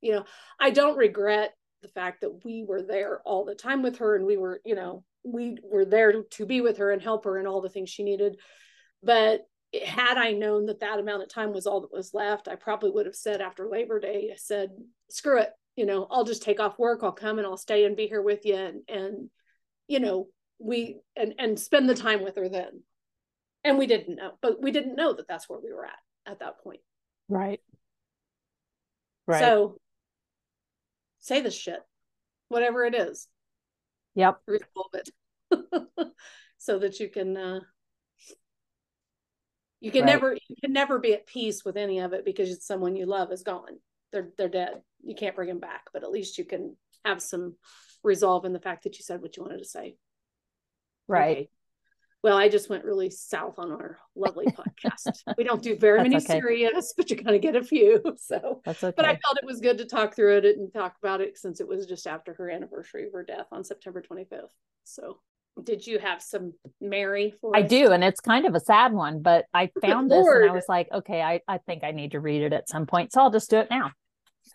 You 0.01 0.12
know, 0.12 0.25
I 0.61 0.71
don't 0.71 0.97
regret 0.97 1.53
the 1.83 1.88
fact 1.88 2.21
that 2.21 2.45
we 2.45 2.64
were 2.67 2.83
there 2.83 3.21
all 3.25 3.45
the 3.45 3.55
time 3.55 3.83
with 3.83 3.99
her 3.99 4.17
and 4.17 4.25
we 4.25 4.37
were 4.37 4.61
you 4.64 4.75
know 4.75 5.05
we 5.25 5.57
were 5.62 5.85
there 5.85 6.23
to 6.23 6.47
be 6.47 6.61
with 6.61 6.79
her 6.79 6.91
and 6.91 7.03
help 7.03 7.25
her 7.25 7.38
and 7.38 7.47
all 7.47 7.61
the 7.61 7.69
things 7.69 7.91
she 7.91 8.03
needed. 8.03 8.37
But 9.03 9.47
had 9.85 10.17
i 10.17 10.33
known 10.33 10.64
that 10.64 10.81
that 10.81 10.99
amount 10.99 11.23
of 11.23 11.29
time 11.29 11.53
was 11.53 11.67
all 11.67 11.83
that 11.83 11.93
was 11.93 12.14
left 12.14 12.49
i 12.49 12.55
probably 12.55 12.91
would 12.91 13.05
have 13.05 13.14
said 13.14 13.43
after 13.43 13.69
labor 13.69 14.01
day 14.01 14.31
i 14.33 14.37
said 14.38 14.71
screw 15.11 15.38
it 15.38 15.51
you 15.77 15.85
know 15.85 16.07
i'll 16.11 16.25
just 16.25 16.43
take 16.43 16.59
off 16.59 16.79
work 16.79 17.01
i'll 17.03 17.12
come 17.12 17.37
and 17.37 17.47
i'll 17.47 17.59
stay 17.59 17.85
and 17.85 17.95
be 17.95 18.07
here 18.07 18.23
with 18.23 18.47
you 18.47 18.55
and 18.55 18.81
and 18.88 19.29
you 19.87 20.01
know 20.01 20.27
we 20.59 20.99
and 21.17 21.35
and 21.38 21.59
spend 21.59 21.88
the 21.88 21.95
time 21.95 22.23
with 22.23 22.37
her 22.37 22.49
then. 22.49 22.83
And 23.64 23.79
we 23.79 23.87
didn't 23.87 24.17
know 24.17 24.33
but 24.41 24.62
we 24.62 24.71
didn't 24.71 24.97
know 24.97 25.12
that 25.12 25.29
that's 25.29 25.49
where 25.49 25.61
we 25.61 25.73
were 25.73 25.87
at 25.87 25.99
at 26.27 26.41
that 26.41 26.61
point. 26.62 26.81
Right. 27.29 27.61
Right 29.27 29.41
so 29.41 29.79
say 31.21 31.41
this 31.41 31.55
shit, 31.55 31.81
whatever 32.49 32.85
it 32.85 32.95
is. 32.95 33.29
Yep. 34.15 34.41
Resolve 34.47 34.95
it. 34.95 35.11
so 36.59 36.79
that 36.79 37.01
you 37.01 37.09
can 37.09 37.37
uh 37.37 37.61
you 39.81 39.91
can 39.91 40.03
Right. 40.03 40.13
never 40.15 40.35
you 40.35 40.57
can 40.63 40.73
never 40.73 40.99
be 40.99 41.15
at 41.15 41.27
peace 41.27 41.65
with 41.65 41.77
any 41.77 42.01
of 42.01 42.13
it 42.13 42.25
because 42.25 42.51
it's 42.51 42.67
someone 42.67 42.97
you 42.97 43.07
love 43.07 43.33
is 43.33 43.43
gone 43.43 43.79
they're 44.13 44.31
they're 44.37 44.49
dead 44.49 44.83
you 45.03 45.15
can't 45.15 45.37
bring 45.37 45.49
them 45.49 45.61
back 45.61 45.87
but 45.93 46.03
at 46.03 46.11
least 46.11 46.37
you 46.37 46.45
can 46.45 46.77
have 47.05 47.23
some 47.23 47.55
resolve 48.03 48.45
in 48.45 48.53
the 48.53 48.61
fact 48.61 48.85
that 48.85 48.99
you 48.99 49.05
said 49.05 49.23
what 49.23 49.37
you 49.37 49.43
wanted 49.43 49.59
to 49.59 49.65
say 49.65 49.97
Right. 51.07 51.37
Okay. 51.39 51.49
Well, 52.23 52.37
I 52.37 52.49
just 52.49 52.69
went 52.69 52.85
really 52.85 53.11
south 53.11 53.55
on 53.59 53.71
our 53.71 53.99
lovely 54.17 54.47
podcast. 54.85 55.23
we 55.37 55.45
don't 55.45 55.63
do 55.63 55.77
very 55.77 55.99
That's 55.99 56.11
many 56.11 56.25
okay. 56.25 56.41
serious, 56.41 56.93
but 56.97 57.11
you're 57.11 57.23
going 57.23 57.33
to 57.33 57.39
get 57.39 57.57
a 57.57 57.63
few. 57.63 58.03
So, 58.19 58.61
That's 58.65 58.83
okay. 58.83 58.95
but 58.97 59.05
I 59.07 59.11
felt 59.11 59.39
it 59.41 59.47
was 59.47 59.61
good 59.61 59.79
to 59.79 59.85
talk 59.85 60.15
through 60.15 60.39
it 60.39 60.45
and 60.45 60.73
talk 60.73 60.97
about 61.03 61.21
it 61.21 61.39
since 61.39 61.61
it 61.61 61.69
was 61.69 61.87
just 61.87 62.07
after 62.07 62.35
her 62.35 62.51
anniversary 62.51 63.07
of 63.07 63.13
her 63.13 63.23
death 63.23 63.47
on 63.53 63.63
September 63.65 64.03
25th. 64.03 64.51
So, 64.85 65.21
did 65.63 65.87
you 65.87 65.99
have 65.99 66.21
some 66.21 66.53
Mary 66.81 67.35
for 67.41 67.57
I 67.57 67.63
us? 67.63 67.71
do, 67.71 67.93
and 67.93 68.03
it's 68.03 68.21
kind 68.21 68.47
of 68.47 68.55
a 68.55 68.61
sad 68.61 68.93
one, 68.93 69.23
but 69.23 69.47
I 69.55 69.71
found 69.81 70.11
this 70.11 70.27
and 70.27 70.51
I 70.51 70.53
was 70.53 70.65
like, 70.69 70.89
okay, 70.93 71.23
I, 71.23 71.41
I 71.47 71.59
think 71.59 71.85
I 71.85 71.93
need 71.93 72.13
to 72.13 72.21
read 72.21 72.43
it 72.43 72.53
at 72.53 72.69
some 72.69 72.87
point. 72.87 73.13
So 73.13 73.23
I'll 73.23 73.31
just 73.31 73.51
do 73.51 73.59
it 73.59 73.69
now. 73.71 73.93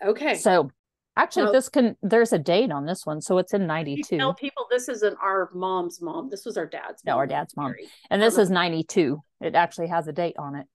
Okay. 0.04 0.34
So 0.36 0.70
actually 1.16 1.52
this 1.52 1.68
can 1.68 1.96
there's 2.02 2.32
a 2.32 2.38
date 2.38 2.70
on 2.72 2.86
this 2.86 3.04
one. 3.04 3.20
So 3.20 3.38
it's 3.38 3.54
in 3.54 3.66
92. 3.66 4.16
tell 4.18 4.34
people 4.34 4.66
this 4.70 4.88
isn't 4.88 5.16
our 5.22 5.50
mom's 5.54 6.00
mom. 6.00 6.30
This 6.30 6.44
was 6.44 6.56
our 6.56 6.66
dad's 6.66 7.04
No, 7.04 7.12
mom. 7.12 7.18
our 7.18 7.26
dad's 7.26 7.56
mom. 7.56 7.74
And 8.10 8.20
this 8.20 8.38
is 8.38 8.50
92 8.50 9.20
it 9.40 9.54
actually 9.54 9.88
has 9.88 10.08
a 10.08 10.12
date 10.12 10.36
on 10.38 10.54
it 10.56 10.66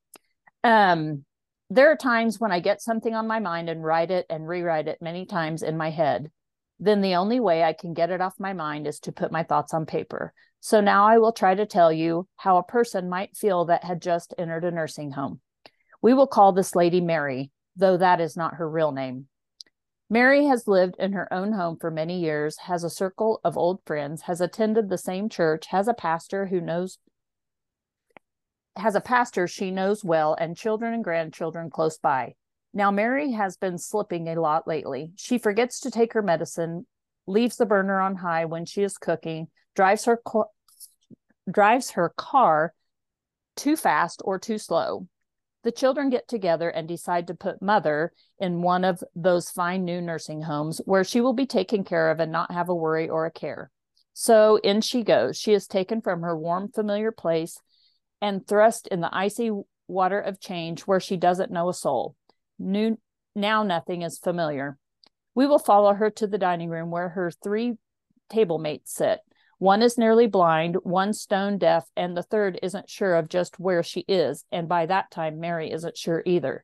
um 0.63 1.23
there 1.69 1.89
are 1.91 1.95
times 1.95 2.39
when 2.39 2.51
i 2.51 2.59
get 2.59 2.81
something 2.81 3.15
on 3.15 3.25
my 3.27 3.39
mind 3.39 3.69
and 3.69 3.83
write 3.83 4.11
it 4.11 4.25
and 4.29 4.47
rewrite 4.47 4.87
it 4.87 5.01
many 5.01 5.25
times 5.25 5.63
in 5.63 5.77
my 5.77 5.89
head 5.89 6.29
then 6.79 7.01
the 7.01 7.15
only 7.15 7.39
way 7.39 7.63
i 7.63 7.73
can 7.73 7.93
get 7.93 8.09
it 8.09 8.21
off 8.21 8.33
my 8.37 8.53
mind 8.53 8.85
is 8.85 8.99
to 8.99 9.11
put 9.11 9.31
my 9.31 9.43
thoughts 9.43 9.73
on 9.73 9.85
paper 9.85 10.33
so 10.59 10.81
now 10.81 11.05
i 11.05 11.17
will 11.17 11.31
try 11.31 11.55
to 11.55 11.65
tell 11.65 11.91
you 11.91 12.27
how 12.35 12.57
a 12.57 12.63
person 12.63 13.09
might 13.09 13.35
feel 13.37 13.65
that 13.65 13.83
had 13.83 14.01
just 14.01 14.33
entered 14.37 14.65
a 14.65 14.71
nursing 14.71 15.11
home 15.11 15.39
we 16.01 16.13
will 16.13 16.27
call 16.27 16.51
this 16.51 16.75
lady 16.75 16.99
mary 17.01 17.49
though 17.77 17.95
that 17.97 18.19
is 18.19 18.35
not 18.35 18.55
her 18.55 18.69
real 18.69 18.91
name 18.91 19.27
Mary 20.09 20.45
has 20.45 20.67
lived 20.67 20.95
in 20.97 21.13
her 21.13 21.31
own 21.31 21.53
home 21.53 21.77
for 21.77 21.91
many 21.91 22.19
years, 22.19 22.57
has 22.59 22.83
a 22.83 22.89
circle 22.89 23.39
of 23.43 23.57
old 23.57 23.79
friends, 23.85 24.23
has 24.23 24.41
attended 24.41 24.89
the 24.89 24.97
same 24.97 25.29
church, 25.29 25.67
has 25.67 25.87
a 25.87 25.93
pastor 25.93 26.47
who 26.47 26.59
knows 26.59 26.97
has 28.75 28.95
a 28.95 29.01
pastor 29.01 29.45
she 29.45 29.71
knows 29.71 30.03
well 30.05 30.35
and 30.39 30.55
children 30.55 30.93
and 30.93 31.03
grandchildren 31.03 31.69
close 31.69 31.97
by. 31.97 32.33
Now 32.73 32.91
Mary 32.91 33.33
has 33.33 33.57
been 33.57 33.77
slipping 33.77 34.27
a 34.27 34.39
lot 34.39 34.67
lately. 34.67 35.11
She 35.17 35.37
forgets 35.37 35.81
to 35.81 35.91
take 35.91 36.13
her 36.13 36.21
medicine, 36.21 36.87
leaves 37.27 37.57
the 37.57 37.65
burner 37.65 37.99
on 37.99 38.15
high 38.15 38.45
when 38.45 38.65
she 38.65 38.83
is 38.83 38.97
cooking, 38.97 39.47
drives 39.75 40.05
her 40.05 40.17
co- 40.17 40.51
drives 41.49 41.91
her 41.91 42.13
car 42.15 42.73
too 43.55 43.75
fast 43.75 44.21
or 44.23 44.39
too 44.39 44.57
slow. 44.57 45.07
The 45.63 45.71
children 45.71 46.09
get 46.09 46.27
together 46.27 46.69
and 46.69 46.87
decide 46.87 47.27
to 47.27 47.33
put 47.33 47.61
mother 47.61 48.13
in 48.39 48.61
one 48.61 48.85
of 48.85 49.03
those 49.15 49.49
fine 49.49 49.83
new 49.83 50.01
nursing 50.01 50.41
homes 50.43 50.79
where 50.85 51.03
she 51.03 51.19
will 51.19 51.33
be 51.33 51.45
taken 51.45 51.83
care 51.83 52.09
of 52.11 52.19
and 52.19 52.31
not 52.31 52.51
have 52.51 52.69
a 52.69 52.75
worry 52.75 53.09
or 53.09 53.25
a 53.25 53.31
care. 53.31 53.69
So 54.13 54.57
in 54.57 54.81
she 54.81 55.03
goes. 55.03 55.37
She 55.37 55.53
is 55.53 55.67
taken 55.67 56.01
from 56.01 56.21
her 56.21 56.37
warm, 56.37 56.69
familiar 56.69 57.11
place 57.11 57.59
and 58.21 58.45
thrust 58.45 58.87
in 58.87 59.01
the 59.01 59.15
icy 59.15 59.51
water 59.87 60.19
of 60.19 60.39
change 60.39 60.81
where 60.81 60.99
she 60.99 61.17
doesn't 61.17 61.51
know 61.51 61.69
a 61.69 61.73
soul. 61.73 62.15
New, 62.57 62.97
now 63.35 63.63
nothing 63.63 64.01
is 64.01 64.19
familiar. 64.19 64.77
We 65.35 65.47
will 65.47 65.59
follow 65.59 65.93
her 65.93 66.09
to 66.11 66.27
the 66.27 66.37
dining 66.37 66.69
room 66.69 66.91
where 66.91 67.09
her 67.09 67.31
three 67.31 67.77
table 68.29 68.59
mates 68.59 68.93
sit. 68.93 69.19
One 69.59 69.81
is 69.81 69.97
nearly 69.97 70.25
blind, 70.25 70.77
one 70.83 71.11
stone 71.13 71.57
deaf, 71.57 71.85
and 71.97 72.15
the 72.15 72.23
third 72.23 72.59
isn't 72.63 72.89
sure 72.89 73.15
of 73.15 73.27
just 73.27 73.59
where 73.59 73.83
she 73.83 74.01
is. 74.07 74.45
And 74.53 74.69
by 74.69 74.85
that 74.85 75.11
time, 75.11 75.41
Mary 75.41 75.71
isn't 75.71 75.97
sure 75.97 76.23
either. 76.25 76.63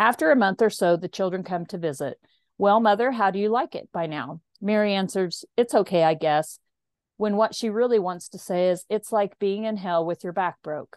After 0.00 0.30
a 0.30 0.36
month 0.36 0.62
or 0.62 0.70
so, 0.70 0.96
the 0.96 1.06
children 1.06 1.44
come 1.44 1.66
to 1.66 1.78
visit. 1.78 2.18
Well, 2.56 2.80
mother, 2.80 3.12
how 3.12 3.30
do 3.30 3.38
you 3.38 3.50
like 3.50 3.74
it 3.74 3.90
by 3.92 4.06
now? 4.06 4.40
Mary 4.60 4.94
answers, 4.94 5.44
It's 5.56 5.74
okay, 5.74 6.02
I 6.02 6.14
guess. 6.14 6.58
When 7.18 7.36
what 7.36 7.54
she 7.54 7.68
really 7.68 7.98
wants 7.98 8.30
to 8.30 8.38
say 8.38 8.70
is, 8.70 8.86
It's 8.88 9.12
like 9.12 9.38
being 9.38 9.64
in 9.64 9.76
hell 9.76 10.04
with 10.06 10.24
your 10.24 10.32
back 10.32 10.62
broke. 10.62 10.96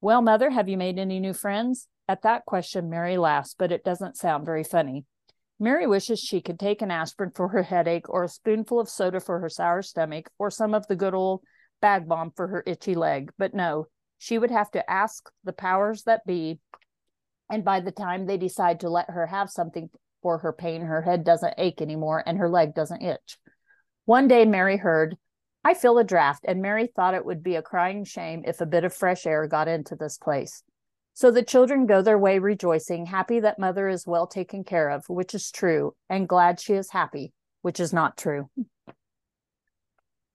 Well, 0.00 0.22
mother, 0.22 0.48
have 0.48 0.70
you 0.70 0.78
made 0.78 0.98
any 0.98 1.20
new 1.20 1.34
friends? 1.34 1.86
At 2.08 2.22
that 2.22 2.46
question, 2.46 2.88
Mary 2.88 3.18
laughs, 3.18 3.54
but 3.56 3.72
it 3.72 3.84
doesn't 3.84 4.16
sound 4.16 4.46
very 4.46 4.64
funny. 4.64 5.04
Mary 5.62 5.86
wishes 5.86 6.18
she 6.18 6.40
could 6.40 6.58
take 6.58 6.82
an 6.82 6.90
aspirin 6.90 7.30
for 7.30 7.46
her 7.46 7.62
headache, 7.62 8.08
or 8.08 8.24
a 8.24 8.28
spoonful 8.28 8.80
of 8.80 8.88
soda 8.88 9.20
for 9.20 9.38
her 9.38 9.48
sour 9.48 9.80
stomach, 9.80 10.28
or 10.36 10.50
some 10.50 10.74
of 10.74 10.84
the 10.88 10.96
good 10.96 11.14
old 11.14 11.40
bag 11.80 12.08
balm 12.08 12.32
for 12.34 12.48
her 12.48 12.64
itchy 12.66 12.96
leg. 12.96 13.30
But 13.38 13.54
no, 13.54 13.86
she 14.18 14.38
would 14.38 14.50
have 14.50 14.72
to 14.72 14.90
ask 14.90 15.30
the 15.44 15.52
powers 15.52 16.02
that 16.02 16.26
be. 16.26 16.58
And 17.48 17.64
by 17.64 17.78
the 17.78 17.92
time 17.92 18.26
they 18.26 18.38
decide 18.38 18.80
to 18.80 18.90
let 18.90 19.08
her 19.08 19.28
have 19.28 19.50
something 19.50 19.88
for 20.20 20.38
her 20.38 20.52
pain, 20.52 20.82
her 20.82 21.02
head 21.02 21.22
doesn't 21.22 21.54
ache 21.56 21.80
anymore 21.80 22.24
and 22.26 22.38
her 22.38 22.48
leg 22.48 22.74
doesn't 22.74 23.02
itch. 23.02 23.38
One 24.04 24.26
day, 24.26 24.44
Mary 24.44 24.78
heard, 24.78 25.16
I 25.62 25.74
feel 25.74 25.96
a 25.98 26.02
draft, 26.02 26.44
and 26.48 26.60
Mary 26.60 26.88
thought 26.88 27.14
it 27.14 27.24
would 27.24 27.44
be 27.44 27.54
a 27.54 27.62
crying 27.62 28.02
shame 28.02 28.42
if 28.44 28.60
a 28.60 28.66
bit 28.66 28.82
of 28.82 28.92
fresh 28.92 29.26
air 29.26 29.46
got 29.46 29.68
into 29.68 29.94
this 29.94 30.18
place. 30.18 30.64
So 31.14 31.30
the 31.30 31.42
children 31.42 31.86
go 31.86 32.00
their 32.02 32.18
way 32.18 32.38
rejoicing, 32.38 33.06
happy 33.06 33.40
that 33.40 33.58
mother 33.58 33.88
is 33.88 34.06
well 34.06 34.26
taken 34.26 34.64
care 34.64 34.88
of, 34.90 35.04
which 35.08 35.34
is 35.34 35.50
true, 35.50 35.94
and 36.08 36.28
glad 36.28 36.58
she 36.58 36.72
is 36.74 36.90
happy, 36.90 37.32
which 37.60 37.80
is 37.80 37.92
not 37.92 38.16
true. 38.16 38.48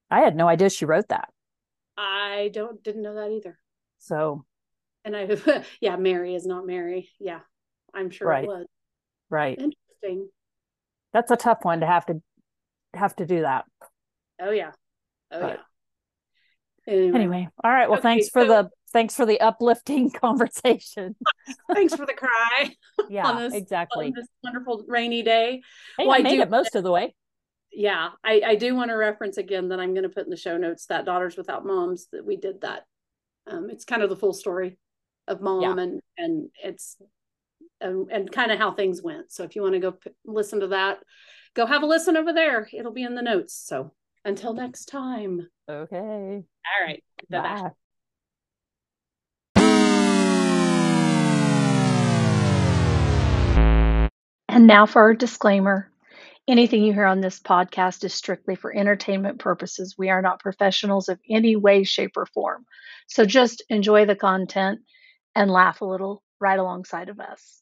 I 0.09 0.19
had 0.21 0.35
no 0.35 0.47
idea 0.47 0.69
she 0.69 0.85
wrote 0.85 1.09
that. 1.09 1.29
I 1.97 2.51
don't 2.53 2.81
didn't 2.83 3.01
know 3.01 3.15
that 3.15 3.31
either. 3.31 3.57
So, 3.99 4.45
And 5.03 5.15
I 5.17 5.27
yeah, 5.81 5.95
Mary 5.97 6.35
is 6.35 6.45
not 6.45 6.65
Mary. 6.65 7.09
Yeah. 7.19 7.39
I'm 7.93 8.09
sure 8.11 8.27
Right. 8.27 8.43
it 8.43 8.47
was. 8.47 8.67
right. 9.29 9.57
Interesting. 9.57 10.29
That's 11.13 11.31
a 11.31 11.35
tough 11.37 11.59
one 11.63 11.79
to 11.79 11.87
have 11.87 12.05
to 12.05 12.21
have 12.93 13.15
to 13.15 13.25
do 13.25 13.41
that. 13.41 13.65
Oh 14.39 14.51
yeah. 14.51 14.71
Oh 15.31 15.41
But- 15.41 15.49
yeah. 16.87 16.93
Anyway, 16.93 17.15
Anyway, 17.19 17.49
all 17.63 17.71
right. 17.71 17.89
Well, 17.89 17.97
Okay, 17.99 18.03
thanks 18.03 18.29
for 18.29 18.43
so- 18.43 18.47
the 18.47 18.69
thanks 18.97 19.15
for 19.15 19.27
the 19.27 19.39
uplifting 19.39 20.09
conversation. 20.25 21.15
thanks 21.73 21.93
for 21.95 22.05
the 22.07 22.13
cry 22.13 22.75
Yeah, 23.09 23.37
this- 23.39 23.53
exactly. 23.53 24.07
on 24.07 24.13
this 24.15 24.27
wonderful 24.43 24.83
rainy 24.87 25.21
day. 25.21 25.61
Hey, 25.99 26.07
well, 26.07 26.15
I 26.15 26.19
I 26.19 26.21
made 26.23 26.37
do- 26.37 26.41
it 26.41 26.49
most 26.49 26.75
of 26.75 26.83
the 26.83 26.91
way. 26.91 27.13
Yeah, 27.71 28.09
I, 28.23 28.41
I 28.43 28.55
do 28.55 28.73
want 28.73 28.89
to 28.89 28.95
reference 28.95 29.37
again 29.37 29.67
that 29.69 29.79
I'm 29.79 29.93
going 29.93 30.01
to 30.03 30.09
put 30.09 30.23
in 30.23 30.31
the 30.31 30.37
show 30.37 30.57
notes 30.57 30.87
that 30.87 31.05
Daughters 31.05 31.37
Without 31.37 31.63
Moms 31.63 32.07
that 32.11 32.25
we 32.25 32.35
did 32.37 32.61
that. 32.61 32.85
Um, 33.45 33.69
it's 33.69 33.85
kind 33.85 34.01
of 34.01 34.09
the 34.09 34.15
full 34.15 34.33
story 34.33 34.79
of 35.27 35.41
mom 35.41 35.77
and 35.77 36.01
and 36.17 36.49
it's 36.63 36.97
um, 37.81 38.07
and 38.09 38.31
kind 38.31 38.51
of 38.51 38.57
how 38.57 38.71
things 38.71 39.03
went. 39.03 39.31
So 39.31 39.43
if 39.43 39.55
you 39.55 39.61
want 39.61 39.75
to 39.75 39.79
go 39.79 39.91
p- 39.91 40.09
listen 40.25 40.61
to 40.61 40.67
that, 40.69 40.97
go 41.53 41.67
have 41.67 41.83
a 41.83 41.85
listen 41.85 42.17
over 42.17 42.33
there. 42.33 42.67
It'll 42.73 42.91
be 42.93 43.03
in 43.03 43.13
the 43.13 43.21
notes. 43.21 43.53
So 43.53 43.93
until 44.25 44.53
next 44.53 44.85
time. 44.85 45.47
Okay. 45.69 45.97
All 45.99 46.87
right. 46.87 47.03
Bye-bye. 47.29 47.61
Bye. 47.61 47.69
And 54.57 54.65
now 54.65 54.87
for 54.87 55.03
our 55.03 55.13
disclaimer. 55.13 55.91
Anything 56.47 56.83
you 56.83 56.91
hear 56.91 57.05
on 57.05 57.21
this 57.21 57.39
podcast 57.39 58.03
is 58.03 58.15
strictly 58.15 58.55
for 58.55 58.75
entertainment 58.75 59.37
purposes. 59.37 59.93
We 59.99 60.09
are 60.09 60.23
not 60.23 60.39
professionals 60.39 61.09
of 61.09 61.19
any 61.29 61.55
way, 61.55 61.83
shape, 61.83 62.17
or 62.17 62.25
form. 62.25 62.65
So 63.05 63.23
just 63.23 63.61
enjoy 63.69 64.05
the 64.07 64.15
content 64.15 64.79
and 65.35 65.51
laugh 65.51 65.81
a 65.81 65.85
little 65.85 66.23
right 66.39 66.57
alongside 66.57 67.09
of 67.09 67.19
us. 67.19 67.61